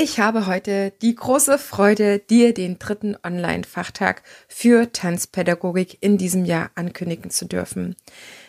Ich 0.00 0.20
habe 0.20 0.46
heute 0.46 0.92
die 1.02 1.16
große 1.16 1.58
Freude, 1.58 2.20
dir 2.20 2.54
den 2.54 2.78
dritten 2.78 3.16
Online-Fachtag 3.24 4.22
für 4.46 4.92
Tanzpädagogik 4.92 5.98
in 6.00 6.18
diesem 6.18 6.44
Jahr 6.44 6.70
ankündigen 6.76 7.32
zu 7.32 7.46
dürfen. 7.46 7.96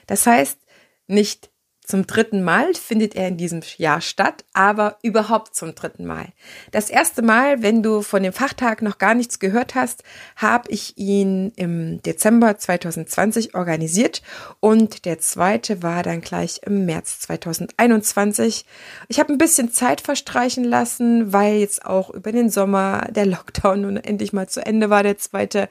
Das 0.05 0.27
heißt, 0.27 0.59
nicht 1.07 1.48
zum 1.89 2.05
dritten 2.05 2.43
Mal 2.43 2.75
findet 2.75 3.15
er 3.15 3.27
in 3.27 3.37
diesem 3.37 3.61
Jahr 3.77 3.99
statt, 3.99 4.45
aber 4.53 4.99
überhaupt 5.01 5.55
zum 5.55 5.73
dritten 5.73 6.05
Mal. 6.05 6.27
Das 6.69 6.91
erste 6.91 7.23
Mal, 7.23 7.63
wenn 7.63 7.81
du 7.81 8.03
von 8.03 8.21
dem 8.21 8.31
Fachtag 8.31 8.83
noch 8.83 8.99
gar 8.99 9.15
nichts 9.15 9.39
gehört 9.39 9.73
hast, 9.73 10.03
habe 10.35 10.69
ich 10.69 10.99
ihn 10.99 11.51
im 11.55 11.99
Dezember 12.03 12.59
2020 12.59 13.55
organisiert 13.55 14.21
und 14.59 15.05
der 15.05 15.17
zweite 15.17 15.81
war 15.81 16.03
dann 16.03 16.21
gleich 16.21 16.61
im 16.63 16.85
März 16.85 17.21
2021. 17.21 18.65
Ich 19.07 19.19
habe 19.19 19.33
ein 19.33 19.39
bisschen 19.39 19.71
Zeit 19.71 20.01
verstreichen 20.01 20.65
lassen, 20.65 21.33
weil 21.33 21.55
jetzt 21.55 21.87
auch 21.87 22.11
über 22.11 22.31
den 22.31 22.51
Sommer 22.51 23.07
der 23.09 23.25
Lockdown 23.25 23.81
nun 23.81 23.97
endlich 23.97 24.31
mal 24.31 24.47
zu 24.47 24.63
Ende 24.63 24.91
war, 24.91 25.01
der 25.01 25.17
zweite, 25.17 25.67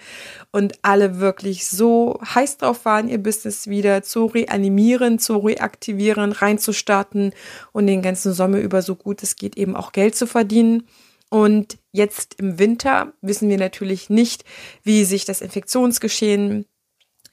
und 0.50 0.80
alle 0.82 1.20
wirklich 1.20 1.68
so 1.68 2.18
heiß 2.34 2.56
drauf 2.56 2.84
waren, 2.84 3.08
ihr 3.08 3.22
Business 3.22 3.68
wieder 3.68 4.02
zu 4.02 4.26
reanimieren, 4.26 5.20
zu 5.20 5.36
reaktivieren 5.36 6.07
auszuprobieren, 6.08 6.32
reinzustarten 6.32 7.32
und 7.72 7.86
den 7.86 8.02
ganzen 8.02 8.32
Sommer 8.32 8.58
über 8.58 8.82
so 8.82 8.94
gut 8.94 9.22
es 9.22 9.36
geht 9.36 9.56
eben 9.56 9.76
auch 9.76 9.92
Geld 9.92 10.14
zu 10.14 10.26
verdienen. 10.26 10.84
Und 11.30 11.78
jetzt 11.92 12.34
im 12.38 12.58
Winter 12.58 13.12
wissen 13.20 13.48
wir 13.48 13.58
natürlich 13.58 14.08
nicht, 14.08 14.44
wie 14.82 15.04
sich 15.04 15.26
das 15.26 15.42
Infektionsgeschehen 15.42 16.64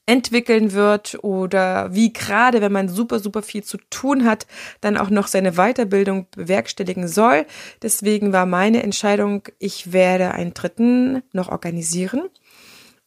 entwickeln 0.08 0.74
wird 0.74 1.18
oder 1.24 1.94
wie 1.94 2.14
gerade, 2.14 2.62
wenn 2.62 2.72
man 2.72 2.90
super, 2.90 3.20
super 3.20 3.42
viel 3.42 3.64
zu 3.64 3.78
tun 3.90 4.26
hat, 4.26 4.46
dann 4.82 4.98
auch 4.98 5.10
noch 5.10 5.28
seine 5.28 5.54
Weiterbildung 5.54 6.28
bewerkstelligen 6.36 7.08
soll. 7.08 7.46
Deswegen 7.82 8.32
war 8.32 8.46
meine 8.46 8.84
Entscheidung, 8.84 9.44
ich 9.58 9.94
werde 9.94 10.32
einen 10.32 10.54
dritten 10.54 11.23
noch 11.32 11.50
organisieren 11.50 12.30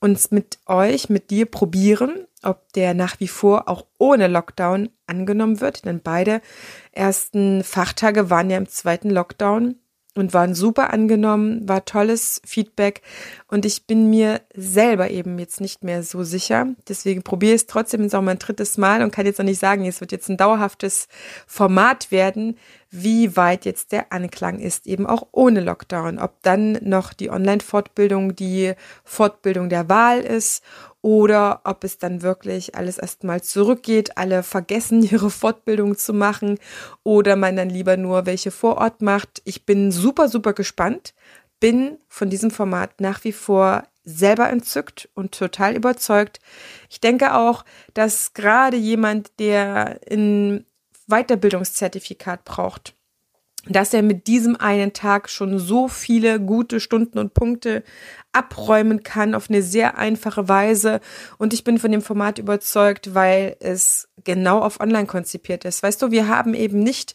uns 0.00 0.30
mit 0.30 0.58
euch, 0.66 1.08
mit 1.08 1.30
dir 1.30 1.46
probieren, 1.46 2.26
ob 2.42 2.72
der 2.72 2.94
nach 2.94 3.20
wie 3.20 3.28
vor 3.28 3.68
auch 3.68 3.86
ohne 3.98 4.28
Lockdown 4.28 4.90
angenommen 5.06 5.60
wird. 5.60 5.84
Denn 5.84 6.00
beide 6.02 6.40
ersten 6.92 7.64
Fachtage 7.64 8.30
waren 8.30 8.50
ja 8.50 8.58
im 8.58 8.68
zweiten 8.68 9.10
Lockdown 9.10 9.76
und 10.18 10.34
waren 10.34 10.54
super 10.54 10.92
angenommen, 10.92 11.68
war 11.68 11.84
tolles 11.84 12.42
Feedback 12.44 13.02
und 13.46 13.64
ich 13.64 13.86
bin 13.86 14.10
mir 14.10 14.40
selber 14.54 15.10
eben 15.10 15.38
jetzt 15.38 15.60
nicht 15.60 15.84
mehr 15.84 16.02
so 16.02 16.24
sicher. 16.24 16.66
Deswegen 16.88 17.22
probiere 17.22 17.54
ich 17.54 17.62
es 17.62 17.66
trotzdem 17.66 18.02
jetzt 18.02 18.14
auch 18.14 18.22
mein 18.22 18.38
drittes 18.38 18.76
Mal 18.78 19.02
und 19.02 19.12
kann 19.12 19.26
jetzt 19.26 19.38
noch 19.38 19.44
nicht 19.44 19.60
sagen, 19.60 19.86
es 19.86 20.00
wird 20.00 20.12
jetzt 20.12 20.28
ein 20.28 20.36
dauerhaftes 20.36 21.08
Format 21.46 22.10
werden, 22.10 22.58
wie 22.90 23.36
weit 23.36 23.64
jetzt 23.64 23.92
der 23.92 24.12
Anklang 24.12 24.58
ist, 24.58 24.86
eben 24.86 25.06
auch 25.06 25.28
ohne 25.30 25.60
Lockdown. 25.60 26.18
Ob 26.18 26.42
dann 26.42 26.78
noch 26.82 27.12
die 27.12 27.30
Online-Fortbildung 27.30 28.34
die 28.34 28.74
Fortbildung 29.04 29.68
der 29.68 29.88
Wahl 29.88 30.20
ist 30.20 30.62
oder 31.02 31.60
ob 31.64 31.84
es 31.84 31.98
dann 31.98 32.22
wirklich 32.22 32.74
alles 32.74 32.98
erstmal 32.98 33.42
zurückgeht, 33.42 34.16
alle 34.16 34.42
vergessen 34.42 35.02
ihre 35.10 35.30
Fortbildung 35.30 35.96
zu 35.96 36.12
machen 36.12 36.58
oder 37.02 37.36
man 37.36 37.56
dann 37.56 37.70
lieber 37.70 37.96
nur 37.96 38.26
welche 38.26 38.50
vor 38.50 38.78
Ort 38.78 39.02
macht. 39.02 39.42
Ich 39.44 39.64
bin 39.64 39.92
super, 39.92 40.28
super 40.28 40.52
gespannt, 40.52 41.14
bin 41.60 41.98
von 42.08 42.30
diesem 42.30 42.50
Format 42.50 43.00
nach 43.00 43.24
wie 43.24 43.32
vor 43.32 43.84
selber 44.04 44.48
entzückt 44.48 45.08
und 45.14 45.36
total 45.36 45.76
überzeugt. 45.76 46.38
Ich 46.88 47.00
denke 47.00 47.34
auch, 47.34 47.64
dass 47.92 48.32
gerade 48.32 48.76
jemand, 48.76 49.38
der 49.38 50.00
ein 50.10 50.64
Weiterbildungszertifikat 51.08 52.44
braucht, 52.44 52.94
dass 53.68 53.94
er 53.94 54.02
mit 54.02 54.26
diesem 54.26 54.56
einen 54.56 54.92
Tag 54.92 55.28
schon 55.28 55.58
so 55.58 55.88
viele 55.88 56.40
gute 56.40 56.80
Stunden 56.80 57.18
und 57.18 57.34
Punkte 57.34 57.84
abräumen 58.32 59.02
kann 59.02 59.34
auf 59.34 59.50
eine 59.50 59.62
sehr 59.62 59.98
einfache 59.98 60.48
Weise. 60.48 61.00
Und 61.38 61.52
ich 61.52 61.64
bin 61.64 61.78
von 61.78 61.92
dem 61.92 62.02
Format 62.02 62.38
überzeugt, 62.38 63.14
weil 63.14 63.56
es 63.60 64.08
genau 64.24 64.60
auf 64.60 64.80
Online 64.80 65.06
konzipiert 65.06 65.64
ist. 65.64 65.82
Weißt 65.82 66.00
du, 66.02 66.10
wir 66.10 66.28
haben 66.28 66.54
eben 66.54 66.80
nicht 66.80 67.14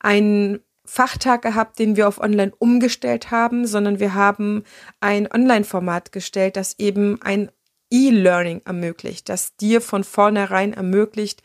einen 0.00 0.60
Fachtag 0.84 1.42
gehabt, 1.42 1.78
den 1.78 1.96
wir 1.96 2.08
auf 2.08 2.20
Online 2.20 2.52
umgestellt 2.58 3.30
haben, 3.30 3.66
sondern 3.66 4.00
wir 4.00 4.14
haben 4.14 4.64
ein 5.00 5.30
Online-Format 5.32 6.12
gestellt, 6.12 6.56
das 6.56 6.78
eben 6.78 7.22
ein 7.22 7.50
E-Learning 7.90 8.62
ermöglicht, 8.64 9.28
das 9.28 9.56
dir 9.56 9.80
von 9.80 10.02
vornherein 10.02 10.72
ermöglicht, 10.72 11.42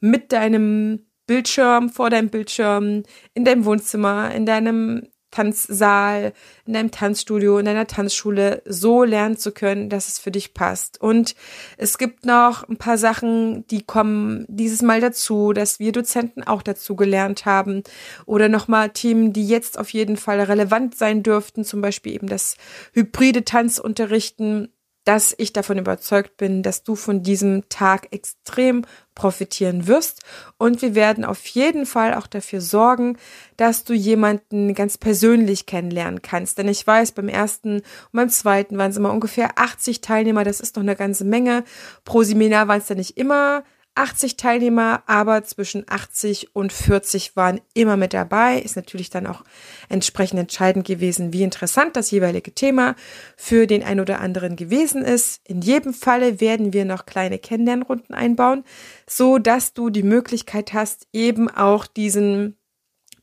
mit 0.00 0.32
deinem 0.32 1.06
Bildschirm, 1.30 1.90
vor 1.90 2.10
deinem 2.10 2.28
Bildschirm, 2.28 3.04
in 3.34 3.44
deinem 3.44 3.64
Wohnzimmer, 3.64 4.34
in 4.34 4.46
deinem 4.46 5.06
Tanzsaal, 5.30 6.32
in 6.66 6.72
deinem 6.72 6.90
Tanzstudio, 6.90 7.58
in 7.58 7.66
deiner 7.66 7.86
Tanzschule 7.86 8.62
so 8.66 9.04
lernen 9.04 9.36
zu 9.36 9.52
können, 9.52 9.88
dass 9.90 10.08
es 10.08 10.18
für 10.18 10.32
dich 10.32 10.54
passt. 10.54 11.00
Und 11.00 11.36
es 11.76 11.98
gibt 11.98 12.26
noch 12.26 12.68
ein 12.68 12.78
paar 12.78 12.98
Sachen, 12.98 13.64
die 13.68 13.82
kommen 13.82 14.44
dieses 14.48 14.82
Mal 14.82 15.00
dazu, 15.00 15.52
dass 15.52 15.78
wir 15.78 15.92
Dozenten 15.92 16.42
auch 16.42 16.62
dazu 16.62 16.96
gelernt 16.96 17.44
haben 17.44 17.84
oder 18.26 18.48
nochmal 18.48 18.90
Themen, 18.90 19.32
die 19.32 19.46
jetzt 19.46 19.78
auf 19.78 19.90
jeden 19.90 20.16
Fall 20.16 20.40
relevant 20.40 20.96
sein 20.96 21.22
dürften, 21.22 21.62
zum 21.64 21.80
Beispiel 21.80 22.12
eben 22.12 22.26
das 22.26 22.56
hybride 22.92 23.44
Tanzunterrichten 23.44 24.72
dass 25.04 25.34
ich 25.38 25.52
davon 25.52 25.78
überzeugt 25.78 26.36
bin, 26.36 26.62
dass 26.62 26.82
du 26.82 26.94
von 26.94 27.22
diesem 27.22 27.68
Tag 27.68 28.08
extrem 28.12 28.84
profitieren 29.14 29.86
wirst. 29.86 30.22
Und 30.58 30.82
wir 30.82 30.94
werden 30.94 31.24
auf 31.24 31.46
jeden 31.46 31.86
Fall 31.86 32.14
auch 32.14 32.26
dafür 32.26 32.60
sorgen, 32.60 33.16
dass 33.56 33.84
du 33.84 33.94
jemanden 33.94 34.74
ganz 34.74 34.98
persönlich 34.98 35.66
kennenlernen 35.66 36.22
kannst. 36.22 36.58
Denn 36.58 36.68
ich 36.68 36.86
weiß, 36.86 37.12
beim 37.12 37.28
ersten 37.28 37.76
und 37.76 37.84
beim 38.12 38.28
zweiten 38.28 38.78
waren 38.78 38.90
es 38.90 38.96
immer 38.96 39.12
ungefähr 39.12 39.58
80 39.58 40.00
Teilnehmer. 40.00 40.44
Das 40.44 40.60
ist 40.60 40.76
noch 40.76 40.82
eine 40.82 40.96
ganze 40.96 41.24
Menge. 41.24 41.64
Pro 42.04 42.22
Seminar 42.22 42.68
waren 42.68 42.80
es 42.80 42.86
dann 42.86 42.98
nicht 42.98 43.16
immer 43.16 43.64
80 44.00 44.38
Teilnehmer, 44.38 45.02
aber 45.06 45.44
zwischen 45.44 45.84
80 45.86 46.56
und 46.56 46.72
40 46.72 47.36
waren 47.36 47.60
immer 47.74 47.98
mit 47.98 48.14
dabei. 48.14 48.58
Ist 48.58 48.74
natürlich 48.74 49.10
dann 49.10 49.26
auch 49.26 49.44
entsprechend 49.90 50.40
entscheidend 50.40 50.86
gewesen, 50.86 51.34
wie 51.34 51.42
interessant 51.42 51.96
das 51.96 52.10
jeweilige 52.10 52.54
Thema 52.54 52.96
für 53.36 53.66
den 53.66 53.82
ein 53.82 54.00
oder 54.00 54.20
anderen 54.20 54.56
gewesen 54.56 55.04
ist. 55.04 55.42
In 55.44 55.60
jedem 55.60 55.92
Falle 55.92 56.40
werden 56.40 56.72
wir 56.72 56.86
noch 56.86 57.04
kleine 57.04 57.38
Kennenlernrunden 57.38 58.14
einbauen, 58.14 58.64
so 59.06 59.36
dass 59.36 59.74
du 59.74 59.90
die 59.90 60.02
Möglichkeit 60.02 60.72
hast, 60.72 61.06
eben 61.12 61.50
auch 61.50 61.86
diesen 61.86 62.56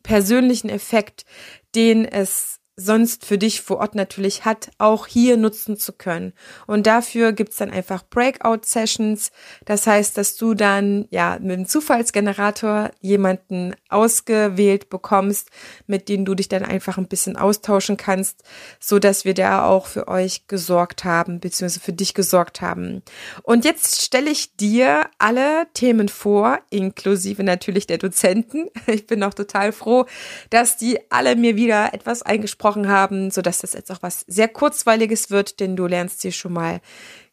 persönlichen 0.03 0.69
Effekt, 0.69 1.25
den 1.73 2.05
es 2.05 2.56
sonst 2.79 3.25
für 3.25 3.39
dich 3.39 3.61
vor 3.61 3.77
Ort 3.77 3.95
natürlich 3.95 4.45
hat, 4.45 4.69
auch 4.77 5.07
hier 5.07 5.35
nutzen 5.35 5.77
zu 5.77 5.93
können. 5.93 6.33
Und 6.67 6.85
dafür 6.85 7.31
gibt's 7.31 7.57
dann 7.57 7.71
einfach 7.71 8.03
Breakout-Sessions. 8.07 9.31
Das 9.65 9.87
heißt, 9.87 10.15
dass 10.15 10.35
du 10.35 10.53
dann 10.53 11.07
ja 11.09 11.39
mit 11.41 11.57
dem 11.57 11.65
Zufallsgenerator 11.65 12.91
jemanden 13.01 13.75
ausgewählt 13.89 14.91
bekommst, 14.91 15.49
mit 15.87 16.07
dem 16.07 16.23
du 16.23 16.35
dich 16.35 16.49
dann 16.49 16.63
einfach 16.63 16.99
ein 16.99 17.07
bisschen 17.07 17.35
austauschen 17.35 17.97
kannst, 17.97 18.43
so 18.79 18.99
dass 18.99 19.25
wir 19.25 19.33
da 19.33 19.65
auch 19.65 19.87
für 19.87 20.07
euch 20.07 20.45
gesorgt 20.45 21.03
haben, 21.03 21.39
beziehungsweise 21.39 21.79
für 21.79 21.93
dich 21.93 22.13
gesorgt 22.13 22.61
haben. 22.61 23.01
Und 23.41 23.65
jetzt 23.65 24.03
stelle 24.03 24.29
ich 24.29 24.55
dir 24.55 25.09
alle 25.17 25.65
Themen 25.73 26.09
vor, 26.09 26.59
inklusive 26.69 27.43
natürlich 27.43 27.87
der 27.87 27.97
Dozenten. 27.97 28.69
Ich 28.97 29.05
bin 29.05 29.21
auch 29.21 29.33
total 29.33 29.73
froh, 29.73 30.05
dass 30.49 30.77
die 30.77 30.99
alle 31.11 31.35
mir 31.35 31.55
wieder 31.55 31.93
etwas 31.93 32.23
eingesprochen 32.23 32.66
gesprochen 32.67 32.89
haben, 32.89 33.31
sodass 33.31 33.59
das 33.59 33.73
jetzt 33.73 33.91
auch 33.91 34.01
was 34.01 34.21
sehr 34.27 34.49
Kurzweiliges 34.49 35.29
wird, 35.29 35.59
denn 35.59 35.75
du 35.75 35.87
lernst 35.87 36.21
sie 36.21 36.31
schon 36.31 36.53
mal 36.53 36.81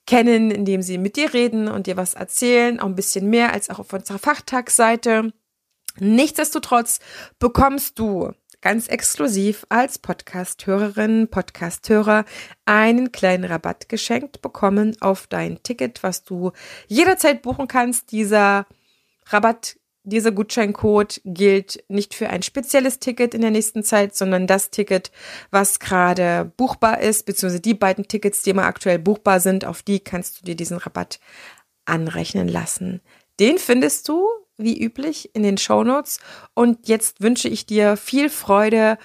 kennen, 0.06 0.50
indem 0.50 0.82
sie 0.82 0.98
mit 0.98 1.16
dir 1.16 1.32
reden 1.32 1.66
und 1.66 1.86
dir 1.86 1.96
was 1.96 2.14
erzählen, 2.14 2.78
auch 2.78 2.86
ein 2.86 2.94
bisschen 2.94 3.30
mehr 3.30 3.52
als 3.52 3.68
auch 3.70 3.80
auf 3.80 3.92
unserer 3.92 4.18
Fachtagsseite. 4.18 5.32
Nichtsdestotrotz 5.98 7.00
bekommst 7.38 7.98
du 7.98 8.32
ganz 8.60 8.86
exklusiv 8.88 9.66
als 9.68 9.98
Podcast-Hörerin, 9.98 11.28
Podcast-Hörer 11.28 12.24
einen 12.64 13.10
kleinen 13.10 13.44
Rabatt 13.44 13.88
geschenkt 13.88 14.40
bekommen 14.40 14.96
auf 15.00 15.26
dein 15.26 15.62
Ticket, 15.62 16.02
was 16.02 16.22
du 16.22 16.52
jederzeit 16.86 17.42
buchen 17.42 17.66
kannst. 17.66 18.12
Dieser 18.12 18.66
Rabatt 19.26 19.76
dieser 20.04 20.32
Gutscheincode 20.32 21.20
gilt 21.24 21.82
nicht 21.88 22.14
für 22.14 22.28
ein 22.28 22.42
spezielles 22.42 22.98
Ticket 22.98 23.34
in 23.34 23.40
der 23.40 23.50
nächsten 23.50 23.82
Zeit, 23.82 24.14
sondern 24.14 24.46
das 24.46 24.70
Ticket, 24.70 25.10
was 25.50 25.80
gerade 25.80 26.52
buchbar 26.56 27.00
ist, 27.00 27.26
beziehungsweise 27.26 27.62
die 27.62 27.74
beiden 27.74 28.06
Tickets, 28.06 28.42
die 28.42 28.50
immer 28.50 28.64
aktuell 28.64 28.98
buchbar 28.98 29.40
sind, 29.40 29.64
auf 29.64 29.82
die 29.82 30.00
kannst 30.00 30.40
du 30.40 30.44
dir 30.44 30.54
diesen 30.54 30.76
Rabatt 30.76 31.20
anrechnen 31.86 32.48
lassen. 32.48 33.00
Den 33.40 33.58
findest 33.58 34.08
du, 34.08 34.28
wie 34.56 34.80
üblich, 34.80 35.34
in 35.34 35.42
den 35.42 35.58
Show 35.58 35.82
Notes. 35.82 36.20
Und 36.54 36.86
jetzt 36.86 37.20
wünsche 37.20 37.48
ich 37.48 37.66
dir 37.66 37.96
viel 37.96 38.30
Freude 38.30 38.98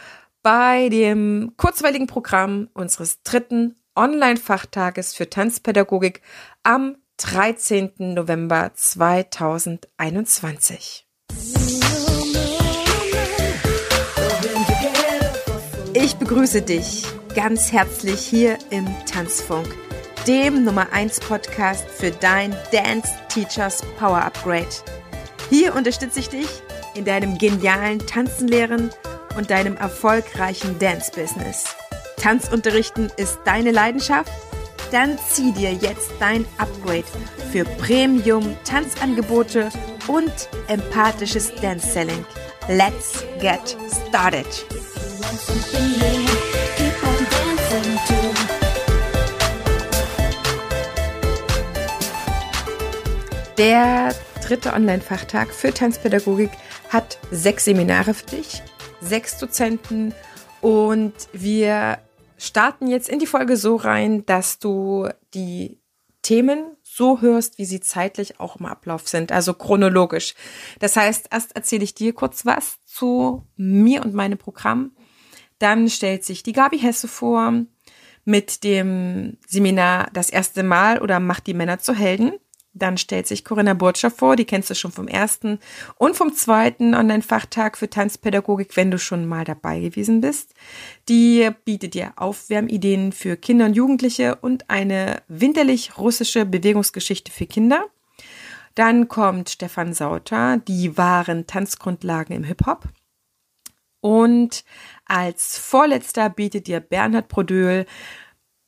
bei 0.43 0.89
dem 0.89 1.53
kurzweiligen 1.57 2.07
Programm 2.07 2.69
unseres 2.73 3.23
dritten 3.23 3.75
Online-Fachtages 3.95 5.13
für 5.13 5.29
Tanzpädagogik 5.29 6.21
am 6.63 6.97
13. 7.21 7.91
November 7.97 8.71
2021. 8.73 11.05
Ich 15.93 16.15
begrüße 16.15 16.61
dich 16.61 17.03
ganz 17.35 17.73
herzlich 17.73 18.21
hier 18.21 18.57
im 18.69 18.87
Tanzfunk, 19.05 19.67
dem 20.27 20.63
Nummer 20.63 20.93
1 20.93 21.19
Podcast 21.19 21.89
für 21.89 22.11
dein 22.11 22.55
Dance 22.71 23.09
Teachers 23.27 23.83
Power 23.97 24.23
Upgrade. 24.23 24.69
Hier 25.49 25.75
unterstütze 25.75 26.21
ich 26.21 26.29
dich 26.29 26.47
in 26.95 27.03
deinem 27.03 27.37
genialen 27.37 27.99
Tanzenlehren 27.99 28.91
und 29.35 29.49
deinem 29.49 29.75
erfolgreichen 29.75 30.79
Dance 30.79 31.11
Business. 31.13 31.65
Tanzunterrichten 32.15 33.11
ist 33.17 33.39
deine 33.43 33.71
Leidenschaft? 33.71 34.31
Dann 34.91 35.19
zieh 35.29 35.51
dir 35.51 35.71
jetzt 35.73 36.11
dein 36.19 36.45
Upgrade 36.57 37.03
für 37.51 37.63
Premium 37.63 38.55
Tanzangebote 38.63 39.69
und 40.07 40.31
empathisches 40.67 41.53
Dance 41.61 41.87
Selling. 41.87 42.25
Let's 42.67 43.23
get 43.39 43.77
started. 44.07 44.47
Der 53.59 54.15
dritte 54.43 54.73
Online-Fachtag 54.73 55.53
für 55.53 55.71
Tanzpädagogik 55.71 56.49
hat 56.89 57.19
sechs 57.29 57.65
Seminare 57.65 58.15
für 58.15 58.25
dich, 58.25 58.63
sechs 59.01 59.37
Dozenten 59.37 60.15
und 60.61 61.13
wir 61.33 61.99
starten 62.39 62.87
jetzt 62.87 63.09
in 63.09 63.19
die 63.19 63.27
Folge 63.27 63.57
so 63.57 63.75
rein, 63.75 64.25
dass 64.25 64.59
du 64.59 65.07
die 65.33 65.79
Themen 66.21 66.75
so 66.83 67.21
hörst, 67.21 67.57
wie 67.57 67.65
sie 67.65 67.79
zeitlich 67.79 68.39
auch 68.39 68.57
im 68.57 68.65
Ablauf 68.65 69.07
sind, 69.07 69.31
also 69.31 69.53
chronologisch. 69.53 70.35
Das 70.79 70.95
heißt, 70.95 71.27
erst 71.31 71.55
erzähle 71.55 71.83
ich 71.83 71.93
dir 71.93 72.13
kurz 72.13 72.45
was 72.45 72.79
zu 72.85 73.45
mir 73.55 74.03
und 74.03 74.13
meinem 74.13 74.37
Programm. 74.37 74.91
Dann 75.59 75.89
stellt 75.89 76.23
sich 76.23 76.43
die 76.43 76.53
Gabi 76.53 76.79
Hesse 76.79 77.07
vor 77.07 77.53
mit 78.25 78.63
dem 78.63 79.37
Seminar 79.47 80.09
Das 80.13 80.29
erste 80.29 80.63
Mal 80.63 81.01
oder 81.01 81.19
Macht 81.19 81.47
die 81.47 81.53
Männer 81.53 81.79
zu 81.79 81.93
Helden. 81.93 82.33
Dann 82.79 82.97
stellt 82.97 83.27
sich 83.27 83.45
Corinna 83.45 83.73
Burtscher 83.73 84.09
vor, 84.09 84.35
die 84.35 84.45
kennst 84.45 84.69
du 84.69 84.75
schon 84.75 84.91
vom 84.91 85.07
ersten 85.07 85.59
und 85.97 86.15
vom 86.15 86.33
zweiten 86.33 86.95
Online-Fachtag 86.95 87.77
für 87.77 87.89
Tanzpädagogik, 87.89 88.75
wenn 88.75 88.89
du 88.89 88.97
schon 88.97 89.27
mal 89.27 89.43
dabei 89.43 89.79
gewesen 89.79 90.21
bist. 90.21 90.53
Die 91.07 91.49
bietet 91.65 91.93
dir 91.93 92.13
Aufwärmideen 92.15 93.11
für 93.11 93.37
Kinder 93.37 93.65
und 93.65 93.75
Jugendliche 93.75 94.35
und 94.37 94.69
eine 94.69 95.21
winterlich 95.27 95.97
russische 95.97 96.45
Bewegungsgeschichte 96.45 97.31
für 97.31 97.45
Kinder. 97.45 97.85
Dann 98.75 99.07
kommt 99.07 99.49
Stefan 99.49 99.93
Sauter, 99.93 100.57
die 100.57 100.97
wahren 100.97 101.45
Tanzgrundlagen 101.47 102.35
im 102.35 102.43
Hip-Hop. 102.43 102.87
Und 104.01 104.63
als 105.05 105.57
vorletzter 105.57 106.29
bietet 106.29 106.67
dir 106.67 106.79
Bernhard 106.79 107.27
Prodöhl 107.27 107.85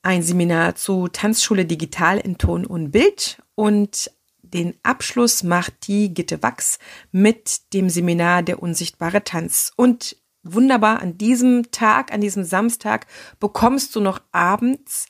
ein 0.03 0.23
Seminar 0.23 0.75
zu 0.75 1.07
Tanzschule 1.07 1.65
Digital 1.65 2.17
in 2.17 2.37
Ton 2.37 2.65
und 2.65 2.91
Bild 2.91 3.41
und 3.61 4.09
den 4.41 4.73
Abschluss 4.81 5.43
macht 5.43 5.85
die 5.85 6.15
Gitte 6.15 6.41
Wachs 6.41 6.79
mit 7.11 7.73
dem 7.73 7.91
Seminar 7.91 8.41
Der 8.41 8.63
unsichtbare 8.63 9.23
Tanz. 9.23 9.71
Und 9.75 10.17
wunderbar, 10.41 10.99
an 10.99 11.19
diesem 11.19 11.69
Tag, 11.69 12.11
an 12.11 12.21
diesem 12.21 12.43
Samstag 12.43 13.05
bekommst 13.39 13.95
du 13.95 13.99
noch 13.99 14.19
abends 14.31 15.05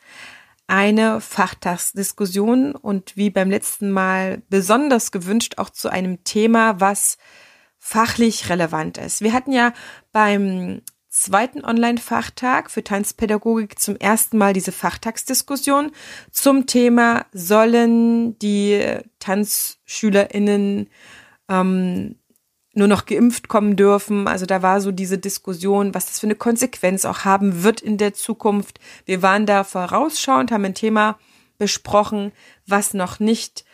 eine 0.68 1.22
Fachtagsdiskussion 1.22 2.76
und 2.76 3.16
wie 3.16 3.30
beim 3.30 3.50
letzten 3.50 3.90
Mal 3.90 4.42
besonders 4.50 5.14
gewünscht 5.14 5.54
auch 5.58 5.70
zu 5.70 5.88
einem 5.88 6.26
Thema, 6.26 6.82
was 6.82 7.18
fachlich 7.80 8.50
relevant 8.50 8.98
ist. 8.98 9.22
Wir 9.22 9.32
hatten 9.32 9.54
ja 9.54 9.72
beim 10.12 10.82
zweiten 11.12 11.64
Online-Fachtag 11.64 12.72
für 12.72 12.84
Tanzpädagogik 12.84 13.78
zum 13.78 13.98
ersten 13.98 14.38
Mal 14.38 14.54
diese 14.54 14.72
Fachtagsdiskussion 14.72 15.92
zum 16.32 16.66
Thema, 16.66 17.26
sollen 17.34 18.40
die 18.40 18.82
TanzschülerInnen 19.20 20.90
ähm, 21.50 22.16
nur 22.74 22.88
noch 22.88 23.06
geimpft 23.06 23.50
kommen 23.50 23.76
dürfen. 23.76 24.30
Also 24.30 24.46
da 24.46 24.62
war 24.62 24.80
so 24.80 24.94
diese 24.94 25.18
Diskussion, 25.18 25.94
was 25.94 26.06
das 26.06 26.20
für 26.22 26.28
eine 26.28 26.36
Konsequenz 26.36 27.04
auch 27.04 27.26
haben 27.26 27.64
wird 27.64 27.82
in 27.82 27.98
der 27.98 28.14
Zukunft. 28.14 28.80
Wir 29.06 29.22
waren 29.22 29.46
da 29.46 29.66
vorausschauend, 29.66 30.52
haben 30.52 30.64
ein 30.64 30.76
Thema 30.76 31.20
besprochen, 31.58 32.32
was 32.66 32.94
noch 32.94 33.20
nicht 33.20 33.66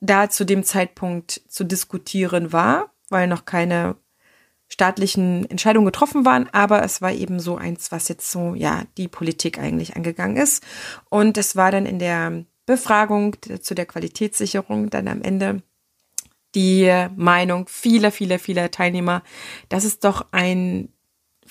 da 0.00 0.28
zu 0.28 0.44
dem 0.44 0.64
Zeitpunkt 0.64 1.40
zu 1.46 1.62
diskutieren 1.62 2.52
war, 2.52 2.92
weil 3.10 3.28
noch 3.28 3.44
keine 3.44 3.96
staatlichen 4.80 5.44
Entscheidungen 5.50 5.84
getroffen 5.84 6.24
waren, 6.24 6.48
aber 6.52 6.82
es 6.82 7.02
war 7.02 7.12
eben 7.12 7.38
so 7.38 7.56
eins, 7.56 7.92
was 7.92 8.08
jetzt 8.08 8.30
so, 8.30 8.54
ja, 8.54 8.84
die 8.96 9.08
Politik 9.08 9.58
eigentlich 9.58 9.94
angegangen 9.94 10.38
ist. 10.38 10.64
Und 11.10 11.36
es 11.36 11.54
war 11.54 11.70
dann 11.70 11.84
in 11.84 11.98
der 11.98 12.46
Befragung 12.64 13.36
zu 13.60 13.74
der 13.74 13.84
Qualitätssicherung 13.84 14.88
dann 14.88 15.06
am 15.08 15.20
Ende 15.20 15.62
die 16.54 16.90
Meinung 17.14 17.68
vieler, 17.68 18.10
vieler, 18.10 18.38
vieler 18.38 18.70
Teilnehmer, 18.70 19.22
dass 19.68 19.84
es 19.84 19.98
doch 19.98 20.28
ein 20.30 20.88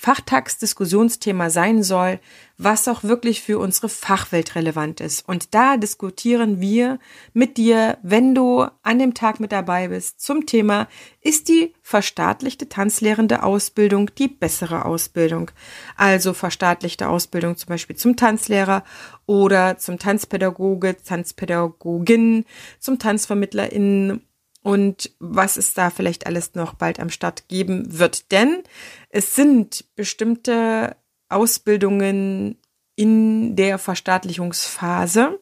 Fachtagsdiskussionsthema 0.00 1.50
sein 1.50 1.82
soll, 1.82 2.20
was 2.56 2.88
auch 2.88 3.04
wirklich 3.04 3.42
für 3.42 3.58
unsere 3.58 3.90
Fachwelt 3.90 4.54
relevant 4.54 5.02
ist. 5.02 5.28
Und 5.28 5.54
da 5.54 5.76
diskutieren 5.76 6.58
wir 6.58 6.98
mit 7.34 7.58
dir, 7.58 7.98
wenn 8.02 8.34
du 8.34 8.64
an 8.82 8.98
dem 8.98 9.12
Tag 9.12 9.40
mit 9.40 9.52
dabei 9.52 9.88
bist, 9.88 10.22
zum 10.22 10.46
Thema, 10.46 10.88
ist 11.20 11.50
die 11.50 11.74
verstaatlichte 11.82 12.70
tanzlehrende 12.70 13.42
Ausbildung 13.42 14.10
die 14.16 14.28
bessere 14.28 14.86
Ausbildung? 14.86 15.50
Also 15.96 16.32
verstaatlichte 16.32 17.06
Ausbildung 17.06 17.58
zum 17.58 17.68
Beispiel 17.68 17.96
zum 17.96 18.16
Tanzlehrer 18.16 18.84
oder 19.26 19.76
zum 19.76 19.98
Tanzpädagoge, 19.98 20.96
Tanzpädagogin, 20.96 22.46
zum 22.78 22.98
TanzvermittlerInnen 22.98 24.22
und 24.62 25.10
was 25.18 25.56
es 25.56 25.74
da 25.74 25.90
vielleicht 25.90 26.26
alles 26.26 26.54
noch 26.54 26.74
bald 26.74 27.00
am 27.00 27.10
Start 27.10 27.48
geben 27.48 27.98
wird. 27.98 28.30
Denn 28.30 28.62
es 29.08 29.34
sind 29.34 29.84
bestimmte 29.96 30.96
Ausbildungen 31.28 32.58
in 32.96 33.56
der 33.56 33.78
Verstaatlichungsphase, 33.78 35.40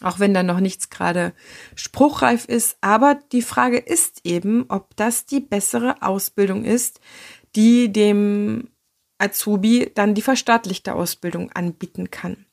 auch 0.00 0.18
wenn 0.18 0.34
da 0.34 0.42
noch 0.42 0.60
nichts 0.60 0.90
gerade 0.90 1.34
spruchreif 1.74 2.46
ist. 2.46 2.78
Aber 2.80 3.18
die 3.32 3.42
Frage 3.42 3.78
ist 3.78 4.20
eben, 4.24 4.64
ob 4.68 4.96
das 4.96 5.26
die 5.26 5.40
bessere 5.40 6.02
Ausbildung 6.02 6.64
ist, 6.64 7.00
die 7.54 7.92
dem 7.92 8.68
Azubi 9.18 9.92
dann 9.94 10.14
die 10.14 10.22
verstaatlichte 10.22 10.94
Ausbildung 10.94 11.52
anbieten 11.52 12.10
kann. 12.10 12.46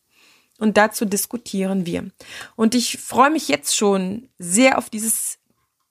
Und 0.60 0.75
dazu 0.75 1.06
diskutieren 1.06 1.86
wir. 1.86 2.12
Und 2.58 2.75
ich 2.75 2.98
freue 2.98 3.32
mich 3.32 3.48
jetzt 3.48 3.75
schon 3.75 4.27
sehr 4.38 4.77
auf 4.77 4.89
dieses 4.89 5.38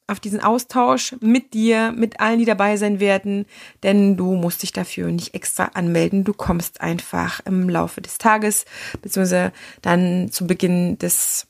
auf 0.09 0.21
diesen 0.21 0.43
Austausch 0.43 1.15
mit 1.21 1.55
dir, 1.55 1.93
mit 1.93 2.19
allen, 2.21 2.38
die 2.38 2.45
dabei 2.45 2.77
sein 2.77 2.99
werden, 2.99 3.47
denn 3.83 4.17
du 4.17 4.35
musst 4.35 4.62
dich 4.62 4.73
dafür 4.73 5.11
nicht 5.12 5.35
extra 5.35 5.65
anmelden. 5.75 6.25
Du 6.25 6.33
kommst 6.33 6.81
einfach 6.81 7.41
im 7.45 7.69
Laufe 7.69 8.00
des 8.00 8.19
Tages, 8.19 8.65
beziehungsweise 9.03 9.53
dann 9.83 10.31
zu 10.33 10.47
Beginn 10.47 10.99
des 10.99 11.47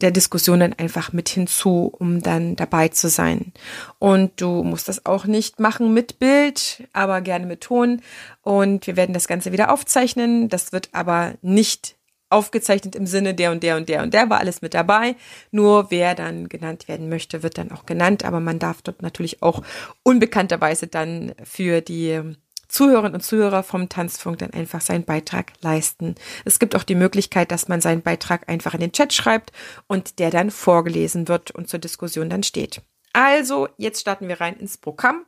der 0.00 0.10
Diskussion 0.12 0.60
dann 0.60 0.74
einfach 0.74 1.12
mit 1.12 1.28
hinzu, 1.28 1.92
um 1.98 2.22
dann 2.22 2.54
dabei 2.56 2.88
zu 2.88 3.08
sein. 3.08 3.52
Und 3.98 4.40
du 4.40 4.62
musst 4.62 4.88
das 4.88 5.06
auch 5.06 5.24
nicht 5.24 5.58
machen 5.58 5.92
mit 5.92 6.20
Bild, 6.20 6.84
aber 6.92 7.20
gerne 7.20 7.46
mit 7.46 7.62
Ton. 7.62 8.02
Und 8.42 8.86
wir 8.86 8.96
werden 8.96 9.12
das 9.12 9.26
Ganze 9.26 9.50
wieder 9.50 9.72
aufzeichnen. 9.72 10.48
Das 10.48 10.72
wird 10.72 10.90
aber 10.92 11.34
nicht 11.42 11.97
aufgezeichnet 12.30 12.94
im 12.94 13.06
Sinne 13.06 13.34
der 13.34 13.52
und 13.52 13.62
der 13.62 13.76
und 13.76 13.88
der 13.88 14.02
und 14.02 14.14
der 14.14 14.28
war 14.30 14.38
alles 14.38 14.62
mit 14.62 14.74
dabei. 14.74 15.16
Nur 15.50 15.90
wer 15.90 16.14
dann 16.14 16.48
genannt 16.48 16.88
werden 16.88 17.08
möchte, 17.08 17.42
wird 17.42 17.58
dann 17.58 17.72
auch 17.72 17.86
genannt. 17.86 18.24
Aber 18.24 18.40
man 18.40 18.58
darf 18.58 18.82
dort 18.82 19.02
natürlich 19.02 19.42
auch 19.42 19.62
unbekannterweise 20.02 20.86
dann 20.86 21.34
für 21.42 21.80
die 21.80 22.22
Zuhörerinnen 22.68 23.14
und 23.14 23.22
Zuhörer 23.22 23.62
vom 23.62 23.88
Tanzfunk 23.88 24.38
dann 24.38 24.52
einfach 24.52 24.82
seinen 24.82 25.04
Beitrag 25.04 25.52
leisten. 25.62 26.14
Es 26.44 26.58
gibt 26.58 26.76
auch 26.76 26.82
die 26.82 26.94
Möglichkeit, 26.94 27.50
dass 27.50 27.68
man 27.68 27.80
seinen 27.80 28.02
Beitrag 28.02 28.48
einfach 28.48 28.74
in 28.74 28.80
den 28.80 28.92
Chat 28.92 29.14
schreibt 29.14 29.52
und 29.86 30.18
der 30.18 30.30
dann 30.30 30.50
vorgelesen 30.50 31.28
wird 31.28 31.50
und 31.50 31.68
zur 31.68 31.78
Diskussion 31.80 32.28
dann 32.28 32.42
steht. 32.42 32.82
Also, 33.14 33.68
jetzt 33.78 34.02
starten 34.02 34.28
wir 34.28 34.40
rein 34.40 34.56
ins 34.58 34.76
Programm. 34.76 35.24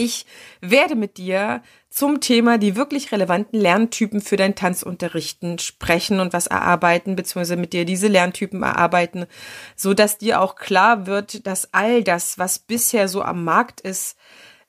Ich 0.00 0.26
werde 0.60 0.94
mit 0.94 1.16
dir 1.16 1.60
zum 1.90 2.20
Thema 2.20 2.56
die 2.56 2.76
wirklich 2.76 3.10
relevanten 3.10 3.58
Lerntypen 3.58 4.20
für 4.20 4.36
dein 4.36 4.54
Tanzunterrichten 4.54 5.58
sprechen 5.58 6.20
und 6.20 6.32
was 6.32 6.46
erarbeiten, 6.46 7.16
beziehungsweise 7.16 7.56
mit 7.56 7.72
dir 7.72 7.84
diese 7.84 8.06
Lerntypen 8.06 8.62
erarbeiten, 8.62 9.26
so 9.74 9.94
dass 9.94 10.16
dir 10.16 10.40
auch 10.40 10.54
klar 10.54 11.08
wird, 11.08 11.48
dass 11.48 11.74
all 11.74 12.04
das, 12.04 12.38
was 12.38 12.60
bisher 12.60 13.08
so 13.08 13.22
am 13.22 13.42
Markt 13.42 13.80
ist, 13.80 14.16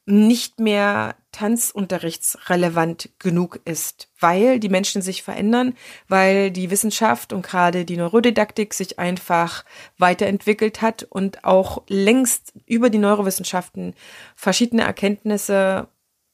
nicht 0.09 0.59
mehr 0.59 1.15
tanzunterrichtsrelevant 1.31 3.09
genug 3.19 3.59
ist, 3.65 4.09
weil 4.19 4.59
die 4.59 4.69
Menschen 4.69 5.01
sich 5.01 5.21
verändern, 5.21 5.75
weil 6.07 6.51
die 6.51 6.71
Wissenschaft 6.71 7.31
und 7.33 7.43
gerade 7.43 7.85
die 7.85 7.97
Neurodidaktik 7.97 8.73
sich 8.73 8.97
einfach 8.97 9.63
weiterentwickelt 9.97 10.81
hat 10.81 11.03
und 11.03 11.43
auch 11.45 11.83
längst 11.87 12.53
über 12.65 12.89
die 12.89 12.97
Neurowissenschaften 12.97 13.93
verschiedene 14.35 14.83
Erkenntnisse 14.83 15.87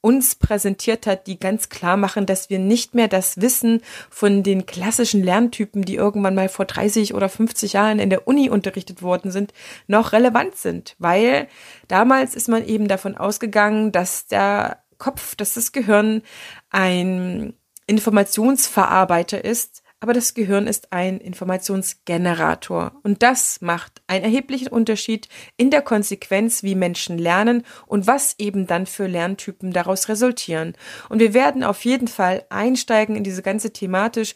uns 0.05 0.35
präsentiert 0.35 1.07
hat, 1.07 1.25
die 1.25 1.39
ganz 1.39 1.69
klar 1.69 1.97
machen, 1.97 2.27
dass 2.27 2.51
wir 2.51 2.59
nicht 2.59 2.93
mehr 2.93 3.07
das 3.07 3.41
Wissen 3.41 3.81
von 4.11 4.43
den 4.43 4.67
klassischen 4.67 5.23
Lerntypen, 5.23 5.81
die 5.81 5.95
irgendwann 5.95 6.35
mal 6.35 6.47
vor 6.47 6.65
30 6.65 7.15
oder 7.15 7.27
50 7.27 7.73
Jahren 7.73 7.97
in 7.97 8.11
der 8.11 8.27
Uni 8.27 8.47
unterrichtet 8.47 9.01
worden 9.01 9.31
sind, 9.31 9.51
noch 9.87 10.13
relevant 10.13 10.57
sind. 10.57 10.95
Weil 10.99 11.47
damals 11.87 12.35
ist 12.35 12.47
man 12.47 12.63
eben 12.67 12.87
davon 12.87 13.17
ausgegangen, 13.17 13.91
dass 13.91 14.27
der 14.27 14.77
Kopf, 14.99 15.35
dass 15.35 15.55
das 15.55 15.71
Gehirn 15.71 16.21
ein 16.69 17.55
Informationsverarbeiter 17.87 19.43
ist, 19.43 19.81
aber 19.99 20.13
das 20.13 20.33
Gehirn 20.33 20.67
ist 20.67 20.91
ein 20.91 21.19
Informationsgenerator. 21.19 22.99
Und 23.03 23.23
das 23.23 23.61
macht 23.61 24.01
einen 24.07 24.23
erheblichen 24.23 24.67
Unterschied 24.67 25.29
in 25.57 25.71
der 25.71 25.81
Konsequenz, 25.81 26.63
wie 26.63 26.75
Menschen 26.75 27.17
lernen 27.17 27.63
und 27.87 28.05
was 28.05 28.35
eben 28.37 28.67
dann 28.67 28.85
für 28.85 29.07
Lerntypen 29.07 29.71
daraus 29.71 30.09
resultieren. 30.09 30.73
Und 31.09 31.19
wir 31.19 31.33
werden 31.33 31.63
auf 31.63 31.85
jeden 31.85 32.07
Fall 32.07 32.45
einsteigen 32.49 33.15
in 33.15 33.23
diese 33.23 33.41
ganze 33.41 33.71
thematisch, 33.71 34.35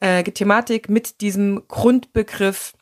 äh, 0.00 0.22
Thematik 0.22 0.88
mit 0.88 1.20
diesem 1.20 1.66
Grundbegriff 1.66 2.74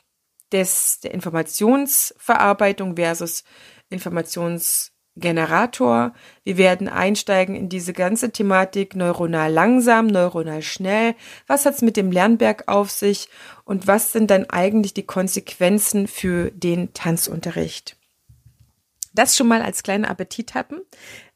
des, 0.52 1.00
der 1.00 1.14
Informationsverarbeitung 1.14 2.96
versus 2.96 3.44
Informations 3.88 4.92
Generator. 5.16 6.12
Wir 6.44 6.58
werden 6.58 6.88
einsteigen 6.88 7.56
in 7.56 7.68
diese 7.68 7.92
ganze 7.92 8.30
Thematik 8.30 8.94
neuronal 8.94 9.50
langsam, 9.50 10.06
neuronal 10.06 10.62
schnell. 10.62 11.14
Was 11.46 11.66
hat's 11.66 11.82
mit 11.82 11.96
dem 11.96 12.12
Lernberg 12.12 12.64
auf 12.66 12.90
sich 12.90 13.28
und 13.64 13.86
was 13.86 14.12
sind 14.12 14.30
dann 14.30 14.48
eigentlich 14.50 14.94
die 14.94 15.06
Konsequenzen 15.06 16.06
für 16.06 16.50
den 16.50 16.92
Tanzunterricht? 16.92 17.96
Das 19.14 19.34
schon 19.34 19.48
mal 19.48 19.62
als 19.62 19.82
kleinen 19.82 20.04
Appetit 20.04 20.54
hatten. 20.54 20.82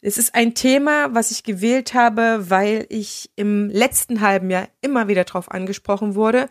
Es 0.03 0.19
ist 0.19 0.35
ein 0.35 0.55
Thema, 0.55 1.15
was 1.15 1.31
ich 1.31 1.45
gewählt 1.45 1.95
habe, 1.95 2.51
weil 2.51 2.85
ich 2.91 3.31
im 3.37 3.71
letzten 3.71 4.21
halben 4.21 4.51
Jahr 4.51 4.69
immer 4.83 5.09
wieder 5.09 5.25
darauf 5.25 5.51
angesprochen 5.51 6.15
wurde 6.15 6.51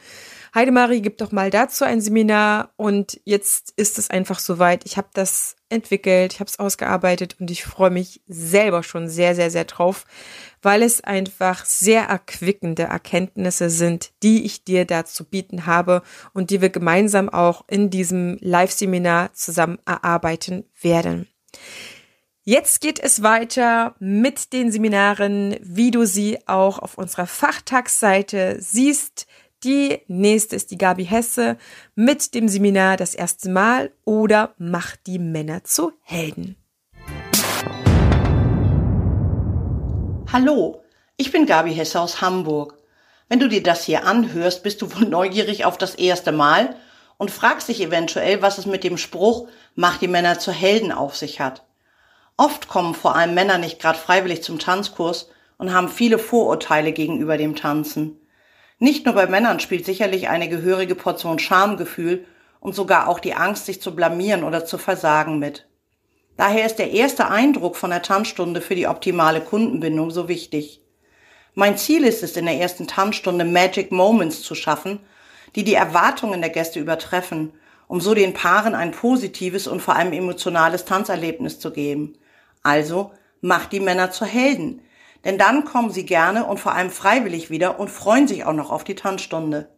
Heidemarie, 0.54 1.02
gib 1.02 1.18
doch 1.20 1.32
mal 1.32 1.50
dazu 1.50 1.86
ein 1.86 2.02
Seminar 2.02 2.72
und 2.76 3.20
jetzt 3.24 3.74
ist 3.76 4.00
es 4.00 4.10
einfach 4.10 4.40
soweit. 4.40 4.86
Ich 4.86 4.98
habe 4.98 5.10
das 5.14 5.56
entwickelt, 5.70 6.34
ich 6.34 6.40
habe 6.40 6.50
es 6.50 6.60
ausgearbeitet 6.60 7.38
und 7.40 7.52
ich 7.52 7.64
freue 7.64 7.92
mich 7.92 8.22
selber 8.28 8.82
schon 8.82 9.08
sehr, 9.08 9.36
sehr, 9.36 9.52
sehr 9.52 9.66
drauf, 9.66 10.06
weil 10.62 10.82
es 10.82 11.02
einfach 11.02 11.66
sehr 11.66 12.04
erquickende 12.04 12.84
Erkenntnisse 12.84 13.70
sind, 13.70 14.12
die 14.24 14.46
ich 14.46 14.64
dir 14.64 14.86
dazu 14.86 15.24
bieten 15.24 15.66
habe 15.66 16.02
und 16.34 16.50
die 16.50 16.62
wir 16.62 16.70
gemeinsam 16.70 17.30
auch 17.30 17.64
in 17.68 17.90
diesem 17.90 18.38
Live-Seminar 18.42 19.34
zusammen 19.34 19.78
erarbeiten 19.86 20.66
werden. 20.82 21.28
Jetzt 22.44 22.82
geht 22.82 23.00
es 23.00 23.22
weiter 23.22 23.94
mit 24.00 24.54
den 24.54 24.72
Seminaren, 24.72 25.56
wie 25.62 25.92
du 25.92 26.06
sie 26.06 26.40
auch 26.48 26.80
auf 26.80 26.98
unserer 26.98 27.28
Fachtagsseite 27.28 28.58
siehst. 28.60 29.28
Die 29.66 30.00
nächste 30.08 30.56
ist 30.56 30.72
die 30.72 30.78
Gabi 30.78 31.06
Hesse 31.06 31.58
mit 31.94 32.34
dem 32.34 32.48
Seminar 32.48 32.96
Das 32.96 33.14
erste 33.14 33.50
Mal 33.50 33.92
oder 34.06 34.54
Macht 34.58 35.06
die 35.06 35.20
Männer 35.20 35.66
zu 35.66 35.92
Helden. 36.02 36.56
Hallo, 40.32 40.82
ich 41.18 41.34
bin 41.34 41.46
Gabi 41.46 41.74
Hesse 41.74 42.00
aus 42.00 42.22
Hamburg. 42.22 42.78
Wenn 43.28 43.42
du 43.42 43.50
dir 43.50 43.62
das 43.62 43.84
hier 43.84 44.06
anhörst, 44.06 44.64
bist 44.64 44.82
du 44.82 44.96
wohl 44.96 45.06
neugierig 45.06 45.66
auf 45.66 45.78
das 45.78 45.96
erste 45.96 46.32
Mal 46.32 46.78
und 47.18 47.30
fragst 47.30 47.68
dich 47.68 47.82
eventuell, 47.82 48.42
was 48.42 48.60
es 48.60 48.66
mit 48.66 48.86
dem 48.86 48.98
Spruch 48.98 49.50
Macht 49.76 50.02
die 50.02 50.08
Männer 50.08 50.40
zu 50.40 50.54
Helden 50.54 50.94
auf 50.94 51.18
sich 51.18 51.42
hat. 51.42 51.66
Oft 52.38 52.70
kommen 52.70 52.94
vor 52.94 53.18
allem 53.18 53.34
Männer 53.34 53.58
nicht 53.58 53.82
gerade 53.82 54.00
freiwillig 54.00 54.42
zum 54.42 54.58
Tanzkurs 54.58 55.30
und 55.58 55.74
haben 55.74 55.90
viele 55.90 56.18
Vorurteile 56.18 56.94
gegenüber 56.94 57.36
dem 57.36 57.58
Tanzen. 57.58 58.19
Nicht 58.80 59.06
nur 59.06 59.14
bei 59.14 59.28
Männern 59.28 59.60
spielt 59.60 59.86
sicherlich 59.86 60.30
eine 60.30 60.48
gehörige 60.48 60.96
Portion 60.96 61.38
Schamgefühl 61.38 62.26
und 62.62 62.76
sogar 62.76 63.10
auch 63.10 63.20
die 63.20 63.36
Angst, 63.36 63.66
sich 63.66 63.82
zu 63.82 63.94
blamieren 63.94 64.44
oder 64.44 64.66
zu 64.66 64.78
versagen 64.78 65.38
mit. 65.38 65.68
Daher 66.38 66.66
ist 66.66 66.80
der 66.80 66.92
erste 66.92 67.28
Eindruck 67.28 67.76
von 67.76 67.90
der 67.90 68.02
Tanzstunde 68.02 68.62
für 68.62 68.76
die 68.76 68.88
optimale 68.88 69.42
Kundenbindung 69.42 70.12
so 70.12 70.30
wichtig. 70.30 70.82
Mein 71.54 71.78
Ziel 71.78 72.06
ist 72.06 72.24
es, 72.24 72.38
in 72.38 72.46
der 72.46 72.56
ersten 72.56 72.88
Tanzstunde 72.88 73.44
Magic 73.44 73.92
Moments 73.92 74.44
zu 74.44 74.56
schaffen, 74.56 75.00
die 75.56 75.66
die 75.66 75.74
Erwartungen 75.74 76.40
der 76.40 76.50
Gäste 76.50 76.80
übertreffen, 76.80 77.52
um 77.90 78.00
so 78.00 78.14
den 78.14 78.34
Paaren 78.34 78.76
ein 78.76 78.92
positives 78.92 79.68
und 79.68 79.82
vor 79.82 79.98
allem 79.98 80.14
emotionales 80.14 80.86
Tanzerlebnis 80.86 81.60
zu 81.60 81.72
geben. 81.72 82.18
Also 82.64 83.12
macht 83.42 83.74
die 83.74 83.82
Männer 83.82 84.12
zu 84.12 84.26
Helden, 84.26 84.82
denn 85.26 85.38
dann 85.38 85.66
kommen 85.66 85.92
sie 85.92 86.06
gerne 86.06 86.46
und 86.46 86.60
vor 86.60 86.74
allem 86.74 86.90
freiwillig 86.90 87.50
wieder 87.50 87.80
und 87.80 87.90
freuen 87.90 88.28
sich 88.28 88.46
auch 88.46 88.54
noch 88.54 88.72
auf 88.72 88.84
die 88.84 88.96
Tanzstunde. 88.96 89.70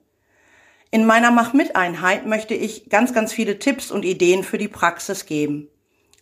In 0.92 1.06
meiner 1.06 1.32
Mach-Mit-Einheit 1.32 2.26
möchte 2.26 2.54
ich 2.54 2.90
ganz, 2.90 3.14
ganz 3.14 3.32
viele 3.32 3.60
Tipps 3.60 3.92
und 3.92 4.04
Ideen 4.04 4.44
für 4.44 4.58
die 4.58 4.68
Praxis 4.68 5.26
geben. 5.26 5.70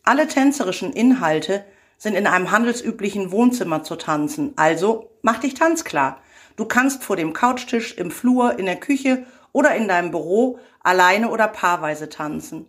Alle 0.04 0.28
tänzerischen 0.28 0.94
Inhalte 0.94 1.66
sind 1.98 2.16
in 2.16 2.28
einem 2.28 2.52
handelsüblichen 2.52 3.32
Wohnzimmer 3.32 3.84
zu 3.84 3.96
tanzen, 3.96 4.54
also 4.56 5.10
mach 5.22 5.40
dich 5.40 5.54
tanzklar. 5.54 6.22
Du 6.56 6.66
kannst 6.66 7.04
vor 7.04 7.16
dem 7.16 7.34
Couchtisch, 7.34 7.98
im 7.98 8.12
Flur, 8.12 8.60
in 8.60 8.66
der 8.66 8.80
Küche 8.80 9.26
oder 9.52 9.76
in 9.76 9.88
deinem 9.88 10.12
Büro 10.12 10.60
alleine 10.82 11.30
oder 11.30 11.48
paarweise 11.48 12.10
tanzen. 12.10 12.68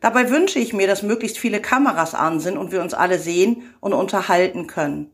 Dabei 0.00 0.30
wünsche 0.30 0.58
ich 0.58 0.72
mir, 0.72 0.86
dass 0.86 1.02
möglichst 1.02 1.38
viele 1.38 1.60
Kameras 1.60 2.14
an 2.14 2.40
sind 2.40 2.56
und 2.56 2.72
wir 2.72 2.80
uns 2.80 2.94
alle 2.94 3.18
sehen 3.18 3.74
und 3.80 3.92
unterhalten 3.92 4.66
können. 4.66 5.10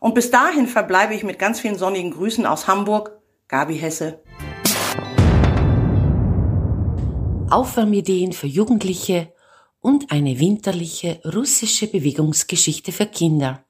Und 0.00 0.14
bis 0.14 0.30
dahin 0.30 0.66
verbleibe 0.66 1.14
ich 1.14 1.22
mit 1.22 1.38
ganz 1.38 1.60
vielen 1.60 1.78
sonnigen 1.78 2.10
Grüßen 2.10 2.46
aus 2.46 2.68
Hamburg, 2.68 3.18
Gabi 3.48 3.78
Hesse. 3.78 4.22
Aufwärmideen 7.50 8.32
für 8.32 8.48
Jugendliche 8.48 9.32
und 9.80 10.10
eine 10.10 10.40
winterliche 10.40 11.20
russische 11.24 11.86
Bewegungsgeschichte 11.86 12.92
für 12.92 13.06
Kinder. 13.06 13.64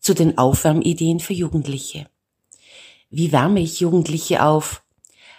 Zu 0.00 0.14
den 0.14 0.38
Aufwärmideen 0.38 1.20
für 1.20 1.34
Jugendliche. 1.34 2.08
Wie 3.10 3.32
wärme 3.32 3.60
ich 3.60 3.80
Jugendliche 3.80 4.44
auf? 4.44 4.82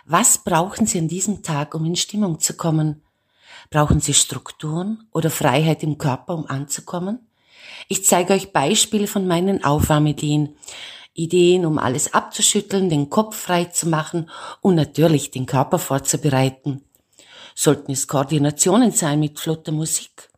Was 0.05 0.43
brauchen 0.43 0.87
sie 0.87 0.99
an 0.99 1.07
diesem 1.07 1.43
Tag, 1.43 1.75
um 1.75 1.85
in 1.85 1.95
Stimmung 1.95 2.39
zu 2.39 2.55
kommen? 2.55 3.03
Brauchen 3.69 3.99
sie 3.99 4.13
Strukturen 4.13 5.07
oder 5.11 5.29
Freiheit 5.29 5.83
im 5.83 5.97
Körper, 5.97 6.35
um 6.35 6.45
anzukommen? 6.47 7.30
Ich 7.87 8.05
zeige 8.05 8.33
euch 8.33 8.51
Beispiele 8.51 9.07
von 9.07 9.27
meinen 9.27 9.63
Aufwärmideen. 9.63 10.55
Ideen, 11.13 11.65
um 11.65 11.77
alles 11.77 12.13
abzuschütteln, 12.13 12.89
den 12.89 13.09
Kopf 13.09 13.35
frei 13.35 13.65
zu 13.65 13.89
machen 13.89 14.29
und 14.61 14.75
natürlich 14.75 15.31
den 15.31 15.45
Körper 15.45 15.77
vorzubereiten. 15.77 16.83
Sollten 17.53 17.91
es 17.91 18.07
Koordinationen 18.07 18.91
sein 18.91 19.19
mit 19.19 19.39
flotter 19.39 19.73
Musik? 19.73 20.29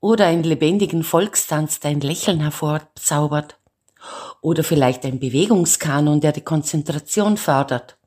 Oder 0.00 0.26
einen 0.26 0.44
lebendigen 0.44 1.02
Volkstanz, 1.02 1.80
der 1.80 1.90
ein 1.90 2.00
Lächeln 2.00 2.40
hervorzaubert? 2.40 3.58
Oder 4.40 4.64
vielleicht 4.64 5.04
ein 5.04 5.20
Bewegungskanon, 5.20 6.22
der 6.22 6.32
die 6.32 6.40
Konzentration 6.40 7.36
fördert? 7.36 7.98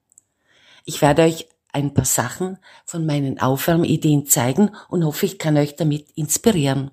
Ich 0.85 1.01
werde 1.03 1.21
euch 1.21 1.47
ein 1.71 1.93
paar 1.93 2.05
Sachen 2.05 2.57
von 2.85 3.05
meinen 3.05 3.39
Aufwärmideen 3.39 4.25
zeigen 4.25 4.71
und 4.89 5.05
hoffe, 5.05 5.27
ich 5.27 5.37
kann 5.37 5.57
euch 5.57 5.75
damit 5.75 6.09
inspirieren. 6.15 6.91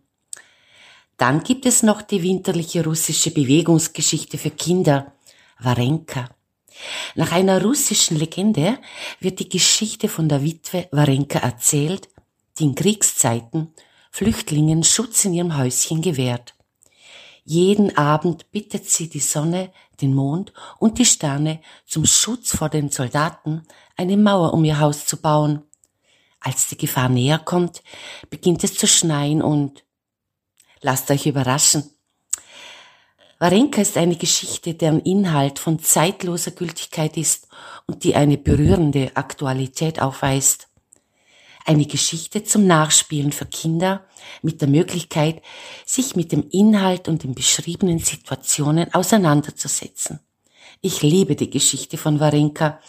Dann 1.20 1.42
gibt 1.42 1.66
es 1.66 1.82
noch 1.82 2.00
die 2.00 2.22
winterliche 2.22 2.82
russische 2.82 3.30
Bewegungsgeschichte 3.30 4.38
für 4.38 4.48
Kinder, 4.48 5.12
Warenka. 5.58 6.30
Nach 7.14 7.32
einer 7.32 7.62
russischen 7.62 8.16
Legende 8.16 8.78
wird 9.18 9.38
die 9.38 9.50
Geschichte 9.50 10.08
von 10.08 10.30
der 10.30 10.42
Witwe 10.42 10.88
Warenka 10.92 11.40
erzählt, 11.40 12.08
die 12.58 12.64
in 12.64 12.74
Kriegszeiten 12.74 13.74
Flüchtlingen 14.10 14.82
Schutz 14.82 15.26
in 15.26 15.34
ihrem 15.34 15.58
Häuschen 15.58 16.00
gewährt. 16.00 16.54
Jeden 17.44 17.94
Abend 17.98 18.50
bittet 18.50 18.88
sie 18.88 19.10
die 19.10 19.20
Sonne, 19.20 19.74
den 20.00 20.14
Mond 20.14 20.54
und 20.78 20.98
die 20.98 21.04
Sterne 21.04 21.60
zum 21.84 22.06
Schutz 22.06 22.56
vor 22.56 22.70
den 22.70 22.88
Soldaten 22.88 23.66
eine 23.94 24.16
Mauer 24.16 24.54
um 24.54 24.64
ihr 24.64 24.80
Haus 24.80 25.04
zu 25.04 25.18
bauen. 25.18 25.64
Als 26.40 26.68
die 26.68 26.78
Gefahr 26.78 27.10
näher 27.10 27.38
kommt, 27.38 27.82
beginnt 28.30 28.64
es 28.64 28.72
zu 28.72 28.86
schneien 28.86 29.42
und 29.42 29.84
Lasst 30.82 31.10
euch 31.10 31.26
überraschen. 31.26 31.90
Warenka 33.38 33.80
ist 33.80 33.96
eine 33.96 34.16
Geschichte, 34.16 34.74
deren 34.74 35.00
Inhalt 35.00 35.58
von 35.58 35.78
zeitloser 35.78 36.50
Gültigkeit 36.50 37.16
ist 37.16 37.48
und 37.86 38.04
die 38.04 38.14
eine 38.14 38.36
berührende 38.36 39.12
Aktualität 39.14 40.02
aufweist. 40.02 40.68
eine 41.66 41.86
Geschichte 41.86 42.42
zum 42.44 42.66
Nachspielen 42.66 43.32
für 43.32 43.46
Kinder 43.46 44.04
mit 44.42 44.60
der 44.60 44.68
Möglichkeit, 44.68 45.42
sich 45.86 46.16
mit 46.16 46.32
dem 46.32 46.48
Inhalt 46.50 47.08
und 47.08 47.22
den 47.22 47.34
beschriebenen 47.34 47.98
Situationen 47.98 48.92
auseinanderzusetzen. 48.94 50.20
Ich 50.80 51.02
liebe 51.02 51.36
die 51.36 51.50
Geschichte 51.50 51.98
von 51.98 52.20
Warenka 52.20 52.80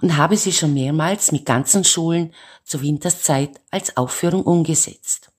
und 0.00 0.16
habe 0.16 0.36
sie 0.36 0.52
schon 0.52 0.74
mehrmals 0.74 1.32
mit 1.32 1.46
ganzen 1.46 1.84
Schulen 1.84 2.34
zur 2.64 2.82
Winterszeit 2.82 3.60
als 3.70 3.96
Aufführung 3.96 4.42
umgesetzt. 4.42 5.30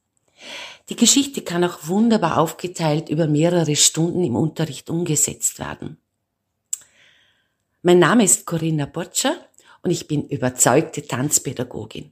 Die 0.90 0.96
Geschichte 0.96 1.42
kann 1.44 1.64
auch 1.64 1.88
wunderbar 1.88 2.40
aufgeteilt 2.40 3.10
über 3.10 3.28
mehrere 3.28 3.76
Stunden 3.76 4.24
im 4.24 4.36
Unterricht 4.36 4.90
umgesetzt 4.90 5.60
werden. 5.60 5.98
Mein 7.84 8.00
Name 8.00 8.24
ist 8.24 8.48
Corinna 8.48 8.88
Boccia 8.88 9.36
und 9.84 9.92
ich 9.92 10.08
bin 10.08 10.28
überzeugte 10.28 11.06
Tanzpädagogin. 11.06 12.12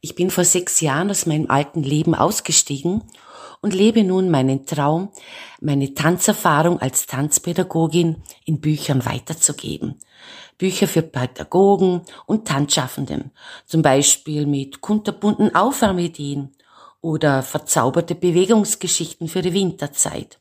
Ich 0.00 0.14
bin 0.14 0.30
vor 0.30 0.44
sechs 0.44 0.80
Jahren 0.80 1.10
aus 1.10 1.26
meinem 1.26 1.50
alten 1.50 1.82
Leben 1.82 2.14
ausgestiegen 2.14 3.02
und 3.60 3.74
lebe 3.74 4.04
nun 4.04 4.30
meinen 4.30 4.66
Traum, 4.66 5.10
meine 5.60 5.94
Tanzerfahrung 5.94 6.78
als 6.78 7.06
Tanzpädagogin 7.06 8.22
in 8.44 8.60
Büchern 8.60 9.04
weiterzugeben. 9.04 9.98
Bücher 10.58 10.86
für 10.86 11.02
Pädagogen 11.02 12.02
und 12.26 12.46
Tanzschaffenden, 12.46 13.32
zum 13.66 13.82
Beispiel 13.82 14.46
mit 14.46 14.80
kunterbunten 14.80 15.54
Aufwärmideen 15.54 16.55
oder 17.06 17.44
verzauberte 17.44 18.16
Bewegungsgeschichten 18.16 19.28
für 19.28 19.40
die 19.40 19.52
Winterzeit. 19.52 20.40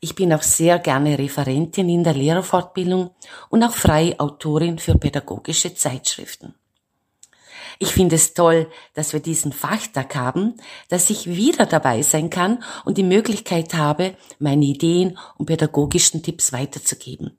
Ich 0.00 0.14
bin 0.14 0.32
auch 0.32 0.40
sehr 0.40 0.78
gerne 0.78 1.18
Referentin 1.18 1.90
in 1.90 2.02
der 2.02 2.14
Lehrerfortbildung 2.14 3.10
und 3.50 3.62
auch 3.62 3.74
freie 3.74 4.18
Autorin 4.18 4.78
für 4.78 4.96
pädagogische 4.96 5.74
Zeitschriften. 5.74 6.54
Ich 7.78 7.92
finde 7.92 8.16
es 8.16 8.32
toll, 8.32 8.70
dass 8.94 9.12
wir 9.12 9.20
diesen 9.20 9.52
Fachtag 9.52 10.14
haben, 10.14 10.54
dass 10.88 11.10
ich 11.10 11.26
wieder 11.26 11.66
dabei 11.66 12.00
sein 12.00 12.30
kann 12.30 12.64
und 12.86 12.96
die 12.96 13.02
Möglichkeit 13.02 13.74
habe, 13.74 14.14
meine 14.38 14.64
Ideen 14.64 15.18
und 15.36 15.44
pädagogischen 15.44 16.22
Tipps 16.22 16.54
weiterzugeben. 16.54 17.36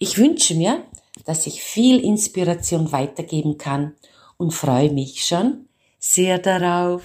Ich 0.00 0.18
wünsche 0.18 0.56
mir, 0.56 0.82
dass 1.24 1.46
ich 1.46 1.62
viel 1.62 2.00
Inspiration 2.00 2.90
weitergeben 2.90 3.58
kann 3.58 3.94
und 4.38 4.54
freue 4.54 4.90
mich 4.90 5.24
schon 5.24 5.68
sehr 6.00 6.38
darauf. 6.38 7.02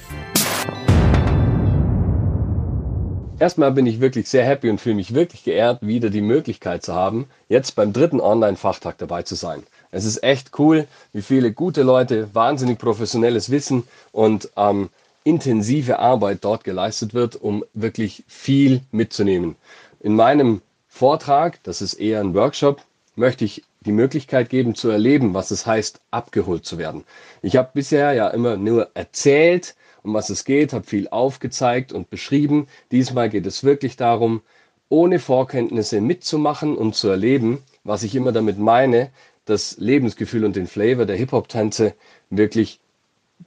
Erstmal 3.38 3.74
bin 3.74 3.86
ich 3.86 4.00
wirklich 4.00 4.30
sehr 4.30 4.46
happy 4.46 4.70
und 4.70 4.80
fühle 4.80 4.96
mich 4.96 5.13
wirklich 5.13 5.44
geehrt, 5.44 5.86
wieder 5.86 6.10
die 6.10 6.22
Möglichkeit 6.22 6.84
zu 6.84 6.94
haben, 6.94 7.27
jetzt 7.50 7.75
beim 7.75 7.92
dritten 7.92 8.22
Online-Fachtag 8.22 8.98
dabei 8.98 9.24
zu 9.24 9.36
sein. 9.36 9.63
Es 9.92 10.06
ist 10.06 10.24
echt 10.24 10.58
cool, 10.58 10.88
wie 11.12 11.22
viele 11.22 11.51
gute 11.51 11.84
Leute, 11.84 12.34
wahnsinnig 12.34 12.80
professionelles 12.80 13.50
Wissen 13.50 13.84
und 14.13 14.50
ähm, 14.56 14.89
intensive 15.25 16.00
Arbeit 16.00 16.46
dort 16.46 16.63
geleistet 16.63 17.13
wird, 17.13 17.36
um 17.36 17.65
wirklich 17.74 18.24
viel 18.27 18.82
mitzunehmen. 18.92 19.58
In 20.00 20.15
meinem 20.15 20.62
Vortrag, 20.88 21.62
das 21.63 21.82
ist 21.82 21.96
eher 21.96 22.22
ein 22.22 22.36
Workshop, 22.36 22.82
möchte 23.15 23.44
ich 23.44 23.63
die 23.82 23.92
Möglichkeit 23.92 24.50
geben 24.50 24.75
zu 24.75 24.89
erleben, 24.89 25.34
was 25.34 25.51
es 25.51 25.65
heißt, 25.65 26.00
abgeholt 26.10 26.65
zu 26.65 26.77
werden. 26.77 27.04
Ich 27.42 27.58
habe 27.58 27.70
bisher 27.74 28.13
ja 28.13 28.30
immer 28.30 28.56
nur 28.56 28.92
erzählt, 28.94 29.75
um 30.06 30.14
was 30.14 30.30
es 30.30 30.46
geht, 30.46 30.72
habe 30.72 30.86
viel 30.86 31.08
aufgezeigt 31.10 31.92
und 31.92 32.10
beschrieben. 32.10 32.68
Diesmal 32.92 33.30
geht 33.30 33.46
es 33.46 33.64
wirklich 33.64 33.98
darum, 33.98 34.42
ohne 34.88 35.20
Vorkenntnisse 35.20 36.00
mitzumachen 36.00 36.78
und 36.78 36.96
zu 36.96 37.10
erleben, 37.10 37.64
was 37.84 38.04
ich 38.04 38.16
immer 38.16 38.32
damit 38.32 38.60
meine, 38.60 39.10
das 39.46 39.78
Lebensgefühl 39.78 40.46
und 40.46 40.56
den 40.56 40.68
Flavor 40.68 41.06
der 41.06 41.16
Hip-Hop-Tänze 41.16 41.94
wirklich 42.30 42.80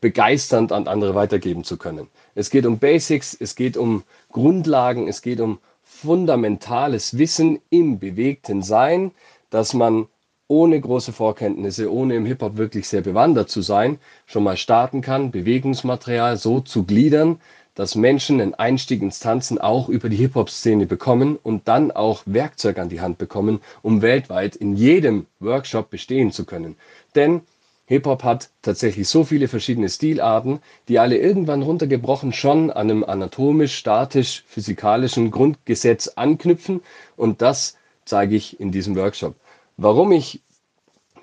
begeisternd 0.00 0.72
an 0.72 0.86
andere 0.86 1.14
weitergeben 1.14 1.64
zu 1.64 1.76
können. 1.76 2.08
Es 2.34 2.50
geht 2.50 2.66
um 2.66 2.78
Basics, 2.78 3.36
es 3.38 3.54
geht 3.54 3.76
um 3.76 4.04
Grundlagen, 4.30 5.08
es 5.08 5.22
geht 5.22 5.40
um 5.40 5.58
fundamentales 5.82 7.18
Wissen 7.18 7.60
im 7.70 7.98
bewegten 7.98 8.62
Sein, 8.62 9.12
dass 9.50 9.74
man 9.74 10.06
ohne 10.48 10.80
große 10.80 11.12
Vorkenntnisse, 11.12 11.92
ohne 11.92 12.16
im 12.16 12.26
Hip-Hop 12.26 12.56
wirklich 12.56 12.88
sehr 12.88 13.02
bewandert 13.02 13.50
zu 13.50 13.62
sein, 13.62 13.98
schon 14.26 14.42
mal 14.42 14.56
starten 14.56 15.02
kann, 15.02 15.30
Bewegungsmaterial 15.30 16.36
so 16.38 16.60
zu 16.60 16.84
gliedern, 16.84 17.38
dass 17.74 17.94
Menschen 17.94 18.40
einen 18.40 18.54
Einstieg 18.54 19.02
ins 19.02 19.20
Tanzen 19.20 19.58
auch 19.58 19.88
über 19.88 20.08
die 20.08 20.16
Hip-Hop-Szene 20.16 20.86
bekommen 20.86 21.38
und 21.40 21.68
dann 21.68 21.92
auch 21.92 22.22
Werkzeug 22.26 22.78
an 22.78 22.88
die 22.88 23.00
Hand 23.00 23.18
bekommen, 23.18 23.60
um 23.82 24.02
weltweit 24.02 24.56
in 24.56 24.74
jedem 24.74 25.26
Workshop 25.38 25.90
bestehen 25.90 26.32
zu 26.32 26.44
können. 26.44 26.76
Denn 27.14 27.42
Hip-Hop 27.84 28.24
hat 28.24 28.50
tatsächlich 28.62 29.08
so 29.08 29.24
viele 29.24 29.48
verschiedene 29.48 29.88
Stilarten, 29.88 30.60
die 30.88 30.98
alle 30.98 31.18
irgendwann 31.18 31.62
runtergebrochen 31.62 32.32
schon 32.32 32.70
an 32.70 32.90
einem 32.90 33.04
anatomisch, 33.04 33.76
statisch, 33.76 34.44
physikalischen 34.48 35.30
Grundgesetz 35.30 36.08
anknüpfen 36.08 36.80
und 37.16 37.42
das 37.42 37.76
zeige 38.04 38.34
ich 38.34 38.58
in 38.58 38.72
diesem 38.72 38.96
Workshop. 38.96 39.36
Warum 39.76 40.10
ich 40.10 40.42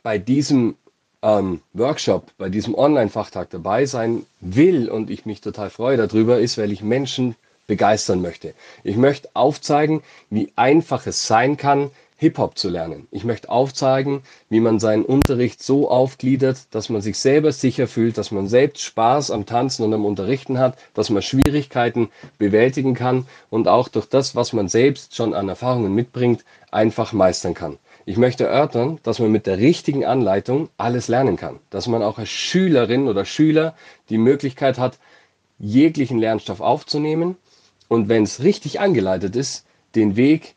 bei 0.06 0.20
diesem 0.20 0.76
ähm, 1.24 1.62
Workshop, 1.74 2.32
bei 2.38 2.50
diesem 2.50 2.76
Online-Fachtag 2.76 3.50
dabei 3.50 3.88
sein 3.88 4.28
will 4.40 4.88
und 4.88 5.10
ich 5.10 5.26
mich 5.26 5.42
total 5.42 5.72
freue 5.72 5.98
darüber, 5.98 6.38
ist, 6.38 6.60
weil 6.60 6.72
ich 6.72 6.84
Menschen 6.84 7.36
begeistern 7.66 8.22
möchte. 8.22 8.54
Ich 8.84 8.98
möchte 8.98 9.30
aufzeigen, 9.34 10.04
wie 10.30 10.54
einfach 10.56 11.08
es 11.08 11.26
sein 11.26 11.58
kann, 11.58 11.90
Hip-Hop 12.18 12.56
zu 12.56 12.70
lernen. 12.70 13.08
Ich 13.10 13.24
möchte 13.24 13.50
aufzeigen, 13.50 14.22
wie 14.48 14.60
man 14.60 14.80
seinen 14.80 15.06
Unterricht 15.06 15.64
so 15.64 15.90
aufgliedert, 15.90 16.68
dass 16.70 16.90
man 16.90 17.02
sich 17.02 17.18
selber 17.18 17.52
sicher 17.52 17.88
fühlt, 17.88 18.20
dass 18.20 18.30
man 18.30 18.48
selbst 18.48 18.84
Spaß 18.84 19.32
am 19.32 19.48
Tanzen 19.48 19.86
und 19.86 19.94
am 19.96 20.06
Unterrichten 20.06 20.60
hat, 20.60 20.78
dass 20.94 21.10
man 21.10 21.24
Schwierigkeiten 21.24 22.10
bewältigen 22.38 22.94
kann 22.94 23.26
und 23.50 23.68
auch 23.68 23.88
durch 23.88 24.06
das, 24.06 24.36
was 24.36 24.54
man 24.54 24.68
selbst 24.68 25.16
schon 25.16 25.34
an 25.34 25.50
Erfahrungen 25.50 25.96
mitbringt, 25.96 26.46
einfach 26.70 27.12
meistern 27.12 27.56
kann. 27.56 27.80
Ich 28.08 28.18
möchte 28.18 28.46
erörtern, 28.46 29.00
dass 29.02 29.18
man 29.18 29.32
mit 29.32 29.48
der 29.48 29.58
richtigen 29.58 30.06
Anleitung 30.06 30.70
alles 30.78 31.08
lernen 31.08 31.38
kann. 31.38 31.60
Dass 31.72 31.88
man 31.88 32.04
auch 32.04 32.20
als 32.20 32.30
Schülerin 32.30 33.08
oder 33.08 33.26
Schüler 33.26 33.74
die 34.10 34.20
Möglichkeit 34.20 34.78
hat, 34.78 35.00
jeglichen 35.58 36.20
Lernstoff 36.20 36.62
aufzunehmen 36.62 37.36
und 37.88 38.08
wenn 38.08 38.22
es 38.22 38.44
richtig 38.44 38.80
angeleitet 38.80 39.36
ist, 39.36 39.66
den 39.96 40.16
Weg 40.18 40.54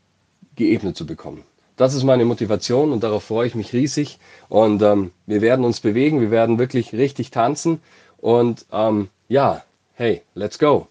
geebnet 0.56 0.94
zu 0.94 1.06
bekommen. 1.06 1.42
Das 1.76 1.94
ist 1.94 2.04
meine 2.04 2.26
Motivation 2.26 2.92
und 2.92 3.02
darauf 3.02 3.24
freue 3.24 3.46
ich 3.46 3.54
mich 3.54 3.72
riesig. 3.72 4.18
Und 4.50 4.82
ähm, 4.82 5.12
wir 5.24 5.40
werden 5.40 5.64
uns 5.64 5.80
bewegen, 5.80 6.20
wir 6.20 6.30
werden 6.30 6.58
wirklich 6.58 6.92
richtig 6.92 7.30
tanzen. 7.30 7.80
Und 8.18 8.66
ähm, 8.72 9.08
ja, 9.28 9.64
hey, 9.94 10.20
let's 10.34 10.58
go. 10.58 10.88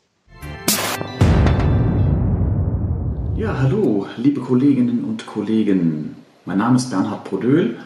Ja, 3.36 3.60
hallo, 3.60 4.08
liebe 4.18 4.42
Kolleginnen 4.42 5.04
und 5.04 5.28
Kollegen. 5.28 6.16
Mein 6.48 6.60
Name 6.60 6.78
ist 6.78 6.92
Bernhard 6.92 7.26
Brodöhl 7.26 7.78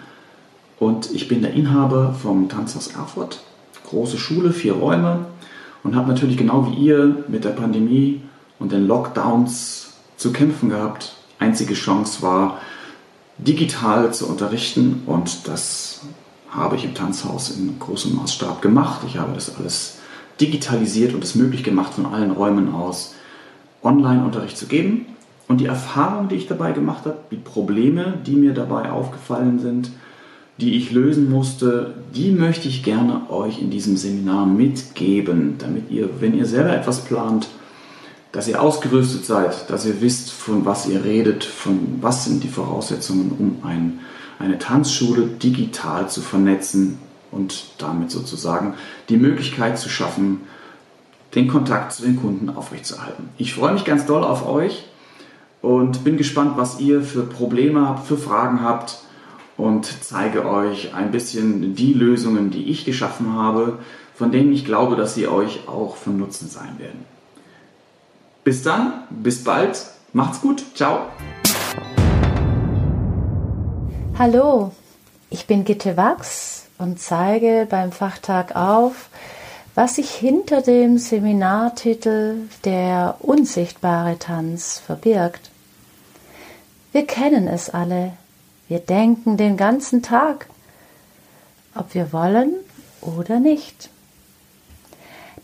und 0.77 1.09
ich 1.15 1.27
bin 1.27 1.41
der 1.41 1.55
Inhaber 1.55 2.13
vom 2.13 2.47
Tanzhaus 2.47 2.89
Erfurt. 2.89 3.41
Große 3.89 4.19
Schule, 4.19 4.51
vier 4.51 4.73
Räume 4.73 5.25
und 5.83 5.95
habe 5.95 6.09
natürlich 6.09 6.37
genau 6.37 6.67
wie 6.69 6.75
ihr 6.75 7.23
mit 7.27 7.43
der 7.43 7.49
Pandemie 7.49 8.21
und 8.59 8.71
den 8.71 8.85
Lockdowns 8.85 9.93
zu 10.15 10.31
kämpfen 10.31 10.69
gehabt. 10.69 11.15
Einzige 11.39 11.73
Chance 11.73 12.21
war, 12.21 12.59
digital 13.39 14.13
zu 14.13 14.27
unterrichten 14.27 15.01
und 15.07 15.47
das 15.47 16.01
habe 16.51 16.75
ich 16.75 16.85
im 16.85 16.93
Tanzhaus 16.93 17.49
in 17.49 17.79
großem 17.79 18.15
Maßstab 18.15 18.61
gemacht. 18.61 19.01
Ich 19.07 19.17
habe 19.17 19.33
das 19.33 19.57
alles 19.57 19.97
digitalisiert 20.39 21.15
und 21.15 21.23
es 21.23 21.33
möglich 21.33 21.63
gemacht, 21.63 21.95
von 21.95 22.05
allen 22.05 22.29
Räumen 22.29 22.75
aus 22.75 23.15
Online-Unterricht 23.81 24.55
zu 24.55 24.67
geben. 24.67 25.07
Und 25.51 25.57
die 25.57 25.65
Erfahrung, 25.65 26.29
die 26.29 26.35
ich 26.35 26.47
dabei 26.47 26.71
gemacht 26.71 27.03
habe, 27.03 27.17
die 27.29 27.35
Probleme, 27.35 28.13
die 28.25 28.37
mir 28.37 28.53
dabei 28.53 28.89
aufgefallen 28.89 29.59
sind, 29.59 29.91
die 30.61 30.77
ich 30.77 30.93
lösen 30.93 31.29
musste, 31.29 31.93
die 32.15 32.31
möchte 32.31 32.69
ich 32.69 32.83
gerne 32.83 33.29
euch 33.29 33.61
in 33.61 33.69
diesem 33.69 33.97
Seminar 33.97 34.45
mitgeben, 34.45 35.55
damit 35.57 35.91
ihr, 35.91 36.07
wenn 36.21 36.37
ihr 36.37 36.45
selber 36.45 36.73
etwas 36.73 37.03
plant, 37.03 37.49
dass 38.31 38.47
ihr 38.47 38.61
ausgerüstet 38.61 39.25
seid, 39.25 39.69
dass 39.69 39.85
ihr 39.85 39.99
wisst, 39.99 40.31
von 40.31 40.65
was 40.65 40.87
ihr 40.87 41.03
redet, 41.03 41.43
von 41.43 41.97
was 41.99 42.23
sind 42.23 42.45
die 42.45 42.47
Voraussetzungen, 42.47 43.33
um 43.37 43.69
ein, 43.69 43.99
eine 44.39 44.57
Tanzschule 44.57 45.23
digital 45.23 46.07
zu 46.07 46.21
vernetzen 46.21 46.97
und 47.29 47.65
damit 47.77 48.09
sozusagen 48.09 48.75
die 49.09 49.17
Möglichkeit 49.17 49.77
zu 49.77 49.89
schaffen, 49.89 50.43
den 51.35 51.49
Kontakt 51.49 51.91
zu 51.91 52.03
den 52.03 52.15
Kunden 52.15 52.49
aufrechtzuerhalten. 52.49 53.27
Ich 53.37 53.53
freue 53.53 53.73
mich 53.73 53.83
ganz 53.83 54.05
doll 54.05 54.23
auf 54.23 54.47
euch 54.47 54.85
und 55.61 56.03
bin 56.03 56.17
gespannt, 56.17 56.53
was 56.55 56.79
ihr 56.79 57.01
für 57.01 57.23
Probleme 57.23 57.87
habt, 57.87 58.07
für 58.07 58.17
Fragen 58.17 58.61
habt 58.61 58.99
und 59.57 59.85
zeige 60.03 60.47
euch 60.47 60.93
ein 60.95 61.11
bisschen 61.11 61.75
die 61.75 61.93
Lösungen, 61.93 62.49
die 62.49 62.69
ich 62.71 62.83
geschaffen 62.83 63.33
habe, 63.33 63.79
von 64.15 64.31
denen 64.31 64.51
ich 64.51 64.65
glaube, 64.65 64.95
dass 64.95 65.13
sie 65.13 65.27
euch 65.27 65.67
auch 65.67 65.95
von 65.95 66.17
Nutzen 66.17 66.49
sein 66.49 66.79
werden. 66.79 67.05
Bis 68.43 68.63
dann, 68.63 69.03
bis 69.09 69.43
bald, 69.43 69.85
macht's 70.13 70.41
gut, 70.41 70.63
ciao. 70.73 71.05
Hallo, 74.17 74.71
ich 75.29 75.45
bin 75.45 75.63
Gitte 75.63 75.95
Wachs 75.95 76.65
und 76.79 76.99
zeige 76.99 77.67
beim 77.69 77.91
Fachtag 77.91 78.55
auf, 78.55 79.09
was 79.75 79.95
sich 79.95 80.09
hinter 80.09 80.61
dem 80.61 80.97
Seminartitel 80.97 82.37
Der 82.65 83.15
unsichtbare 83.19 84.17
Tanz 84.17 84.81
verbirgt. 84.83 85.50
Wir 86.91 87.07
kennen 87.07 87.47
es 87.47 87.69
alle, 87.69 88.13
wir 88.67 88.79
denken 88.79 89.37
den 89.37 89.55
ganzen 89.55 90.01
Tag, 90.01 90.47
ob 91.73 91.93
wir 91.93 92.11
wollen 92.11 92.53
oder 93.01 93.39
nicht. 93.39 93.89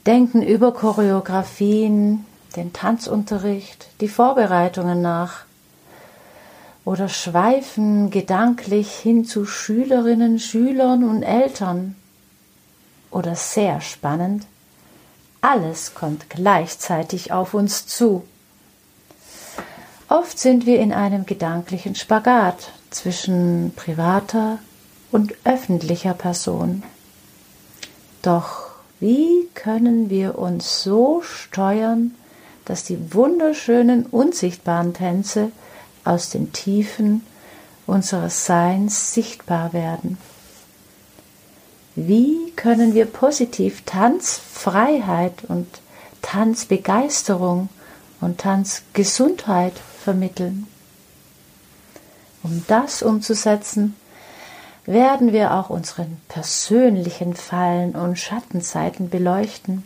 Denken 0.05 0.41
über 0.41 0.73
Choreografien, 0.73 2.25
den 2.55 2.73
Tanzunterricht, 2.73 3.87
die 4.01 4.07
Vorbereitungen 4.07 5.01
nach 5.01 5.45
oder 6.83 7.09
schweifen 7.09 8.11
gedanklich 8.11 8.91
hin 8.93 9.25
zu 9.25 9.45
Schülerinnen, 9.45 10.39
Schülern 10.39 11.03
und 11.03 11.23
Eltern. 11.23 11.95
Oder 13.11 13.35
sehr 13.35 13.81
spannend, 13.81 14.45
alles 15.41 15.93
kommt 15.95 16.29
gleichzeitig 16.29 17.31
auf 17.31 17.53
uns 17.53 17.87
zu. 17.87 18.23
Oft 20.09 20.39
sind 20.39 20.65
wir 20.65 20.79
in 20.79 20.93
einem 20.93 21.25
gedanklichen 21.25 21.93
Spagat 21.95 22.71
zwischen 22.91 23.73
privater 23.75 24.59
und 25.11 25.33
öffentlicher 25.43 26.13
Person. 26.13 26.83
Doch 28.21 28.69
wie 29.01 29.49
können 29.53 30.09
wir 30.09 30.39
uns 30.39 30.81
so 30.81 31.21
steuern, 31.23 32.15
dass 32.63 32.85
die 32.85 33.13
wunderschönen 33.13 34.05
unsichtbaren 34.05 34.93
Tänze 34.93 35.51
aus 36.05 36.29
den 36.29 36.53
Tiefen 36.53 37.25
unseres 37.85 38.45
Seins 38.45 39.13
sichtbar 39.13 39.73
werden? 39.73 40.17
Wie 41.95 42.51
können 42.55 42.93
wir 42.93 43.07
positiv 43.07 43.81
Tanzfreiheit 43.85 45.43
und 45.49 45.67
Tanzbegeisterung 46.21 47.67
und 48.21 48.37
Tanzgesundheit 48.37 49.73
vermitteln? 50.07 50.67
Um 52.43 52.63
das 52.69 53.01
umzusetzen, 53.01 53.93
werden 54.85 55.33
wir 55.33 55.53
auch 55.53 55.69
unseren 55.69 56.15
persönlichen 56.29 57.35
Fallen 57.35 57.93
und 57.93 58.17
Schattenseiten 58.17 59.09
beleuchten. 59.09 59.83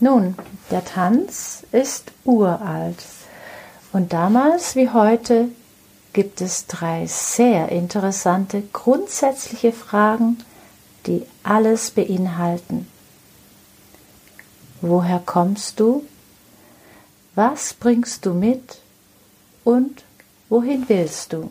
Nun, 0.00 0.36
der 0.70 0.84
Tanz 0.84 1.62
ist 1.72 2.12
uralt 2.24 3.02
und 3.94 4.12
damals 4.12 4.76
wie 4.76 4.90
heute 4.90 5.48
gibt 6.12 6.42
es 6.42 6.66
drei 6.66 7.06
sehr 7.06 7.70
interessante 7.70 8.62
grundsätzliche 8.70 9.72
Fragen, 9.72 10.36
die 11.06 11.22
alles 11.42 11.90
beinhalten. 11.90 12.86
Woher 14.82 15.22
kommst 15.24 15.80
du? 15.80 16.04
Was 17.34 17.72
bringst 17.72 18.26
du 18.26 18.34
mit? 18.34 18.82
Und 19.66 20.04
wohin 20.48 20.88
willst 20.88 21.32
du? 21.32 21.50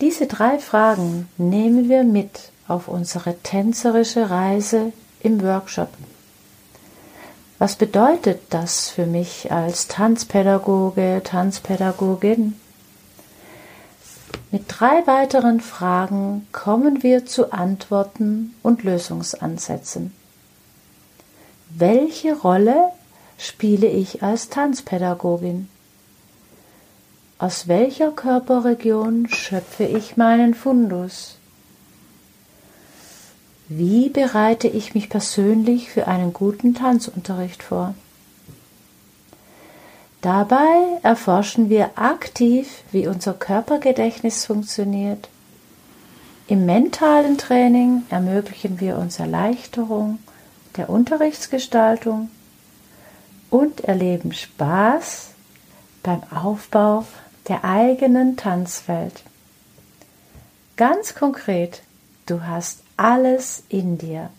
Diese 0.00 0.28
drei 0.28 0.60
Fragen 0.60 1.28
nehmen 1.38 1.88
wir 1.88 2.04
mit 2.04 2.52
auf 2.68 2.86
unsere 2.86 3.36
tänzerische 3.42 4.30
Reise 4.30 4.92
im 5.18 5.42
Workshop. 5.42 5.88
Was 7.58 7.74
bedeutet 7.74 8.42
das 8.50 8.90
für 8.90 9.06
mich 9.06 9.50
als 9.50 9.88
Tanzpädagoge, 9.88 11.20
Tanzpädagogin? 11.24 12.60
Mit 14.52 14.66
drei 14.68 15.04
weiteren 15.08 15.60
Fragen 15.60 16.46
kommen 16.52 17.02
wir 17.02 17.26
zu 17.26 17.52
Antworten 17.52 18.54
und 18.62 18.84
Lösungsansätzen. 18.84 20.14
Welche 21.70 22.36
Rolle 22.36 22.92
spiele 23.36 23.88
ich 23.88 24.22
als 24.22 24.48
Tanzpädagogin? 24.48 25.68
Aus 27.44 27.68
welcher 27.68 28.10
Körperregion 28.10 29.28
schöpfe 29.28 29.84
ich 29.84 30.16
meinen 30.16 30.54
Fundus? 30.54 31.36
Wie 33.68 34.08
bereite 34.08 34.66
ich 34.66 34.94
mich 34.94 35.10
persönlich 35.10 35.90
für 35.90 36.08
einen 36.08 36.32
guten 36.32 36.72
Tanzunterricht 36.72 37.62
vor? 37.62 37.94
Dabei 40.22 40.98
erforschen 41.02 41.68
wir 41.68 41.90
aktiv, 41.96 42.82
wie 42.92 43.06
unser 43.08 43.34
Körpergedächtnis 43.34 44.46
funktioniert. 44.46 45.28
Im 46.46 46.64
mentalen 46.64 47.36
Training 47.36 48.04
ermöglichen 48.08 48.80
wir 48.80 48.96
uns 48.96 49.18
Erleichterung 49.18 50.18
der 50.78 50.88
Unterrichtsgestaltung 50.88 52.30
und 53.50 53.82
erleben 53.82 54.32
Spaß 54.32 55.28
beim 56.02 56.22
Aufbau 56.34 57.04
der 57.48 57.64
eigenen 57.64 58.36
Tanzwelt. 58.36 59.22
Ganz 60.76 61.14
konkret, 61.14 61.82
du 62.26 62.42
hast 62.42 62.82
alles 62.96 63.62
in 63.68 63.98
dir. 63.98 64.30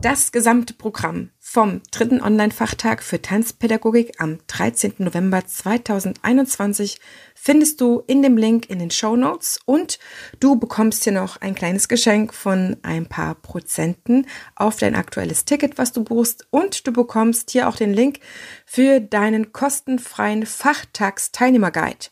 Das 0.00 0.30
gesamte 0.30 0.74
Programm 0.74 1.30
vom 1.40 1.82
dritten 1.90 2.22
Online-Fachtag 2.22 3.02
für 3.02 3.20
Tanzpädagogik 3.20 4.20
am 4.20 4.38
13. 4.46 4.94
November 4.98 5.44
2021 5.44 7.00
findest 7.48 7.80
du 7.80 8.02
in 8.06 8.20
dem 8.20 8.36
Link 8.36 8.68
in 8.68 8.78
den 8.78 8.90
Show 8.90 9.16
Notes 9.16 9.58
und 9.64 9.98
du 10.38 10.56
bekommst 10.56 11.04
hier 11.04 11.14
noch 11.14 11.40
ein 11.40 11.54
kleines 11.54 11.88
Geschenk 11.88 12.34
von 12.34 12.76
ein 12.82 13.06
paar 13.06 13.36
Prozenten 13.36 14.26
auf 14.54 14.76
dein 14.76 14.94
aktuelles 14.94 15.46
Ticket, 15.46 15.78
was 15.78 15.94
du 15.94 16.04
buchst 16.04 16.46
und 16.50 16.86
du 16.86 16.92
bekommst 16.92 17.50
hier 17.52 17.66
auch 17.66 17.76
den 17.76 17.94
Link 17.94 18.20
für 18.66 19.00
deinen 19.00 19.54
kostenfreien 19.54 20.44
Fachtags-Teilnehmerguide. 20.44 22.08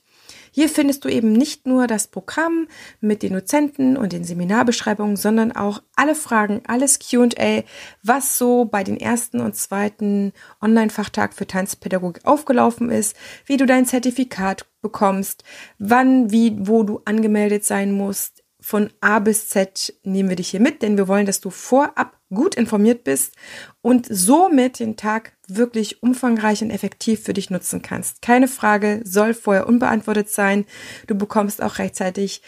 Hier 0.57 0.71
findest 0.71 1.05
du 1.05 1.11
eben 1.11 1.35
nicht 1.35 1.67
nur 1.67 1.87
das 1.87 2.09
Programm 2.09 2.67
mit 3.03 3.23
den 3.23 3.35
Dozenten 3.35 3.99
und 3.99 4.15
den 4.15 4.25
Seminarbeschreibungen, 4.25 5.17
sondern 5.17 5.53
auch 5.53 5.83
alle 5.97 6.15
Fragen, 6.15 6.63
alles 6.67 6.99
QA, 6.99 7.63
was 8.03 8.39
so 8.39 8.65
bei 8.65 8.83
den 8.83 8.99
ersten 8.99 9.41
und 9.41 9.55
zweiten 9.55 10.33
Online-Fachtag 10.63 11.35
für 11.35 11.47
Tanzpädagogik 11.47 12.25
aufgelaufen 12.25 12.89
ist, 12.89 13.15
wie 13.45 13.59
du 13.59 13.67
dein 13.67 13.85
Zertifikat 13.85 14.65
bekommst, 14.81 15.45
wann, 15.79 16.31
wie, 16.31 16.57
wo 16.59 16.85
du 16.85 17.03
angemeldet 17.05 17.67
sein 17.67 17.93
musst, 17.93 18.43
von 18.59 18.89
A 19.03 19.19
bis 19.19 19.51
Z 19.51 19.93
nehmen 20.05 20.31
wir 20.31 20.37
dich 20.37 20.49
hier 20.49 20.61
mit, 20.61 20.81
denn 20.81 20.97
wir 20.97 21.07
wollen, 21.07 21.27
dass 21.27 21.43
du 21.43 21.51
vorab 21.51 22.16
gut 22.33 22.55
informiert 22.55 23.05
bist 23.05 23.35
und 23.83 24.07
somit 24.09 24.81
den 24.81 24.97
Tag 24.97 25.33
wirklich 25.47 26.03
umfangreich 26.03 26.63
und 26.63 26.71
effektiv 26.71 27.23
für 27.23 27.33
dich 27.33 27.51
nutzen 27.51 27.83
kannst. 27.83 28.23
Keine 28.23 28.49
Frage 28.49 29.01
soll 29.05 29.35
vorher 29.35 29.67
unbeantwortet 29.67 30.29
sein. 30.31 30.65
Du 31.07 31.15
bekommst 31.15 31.63
auch 31.63 31.79
rechtzeitig 31.79 32.43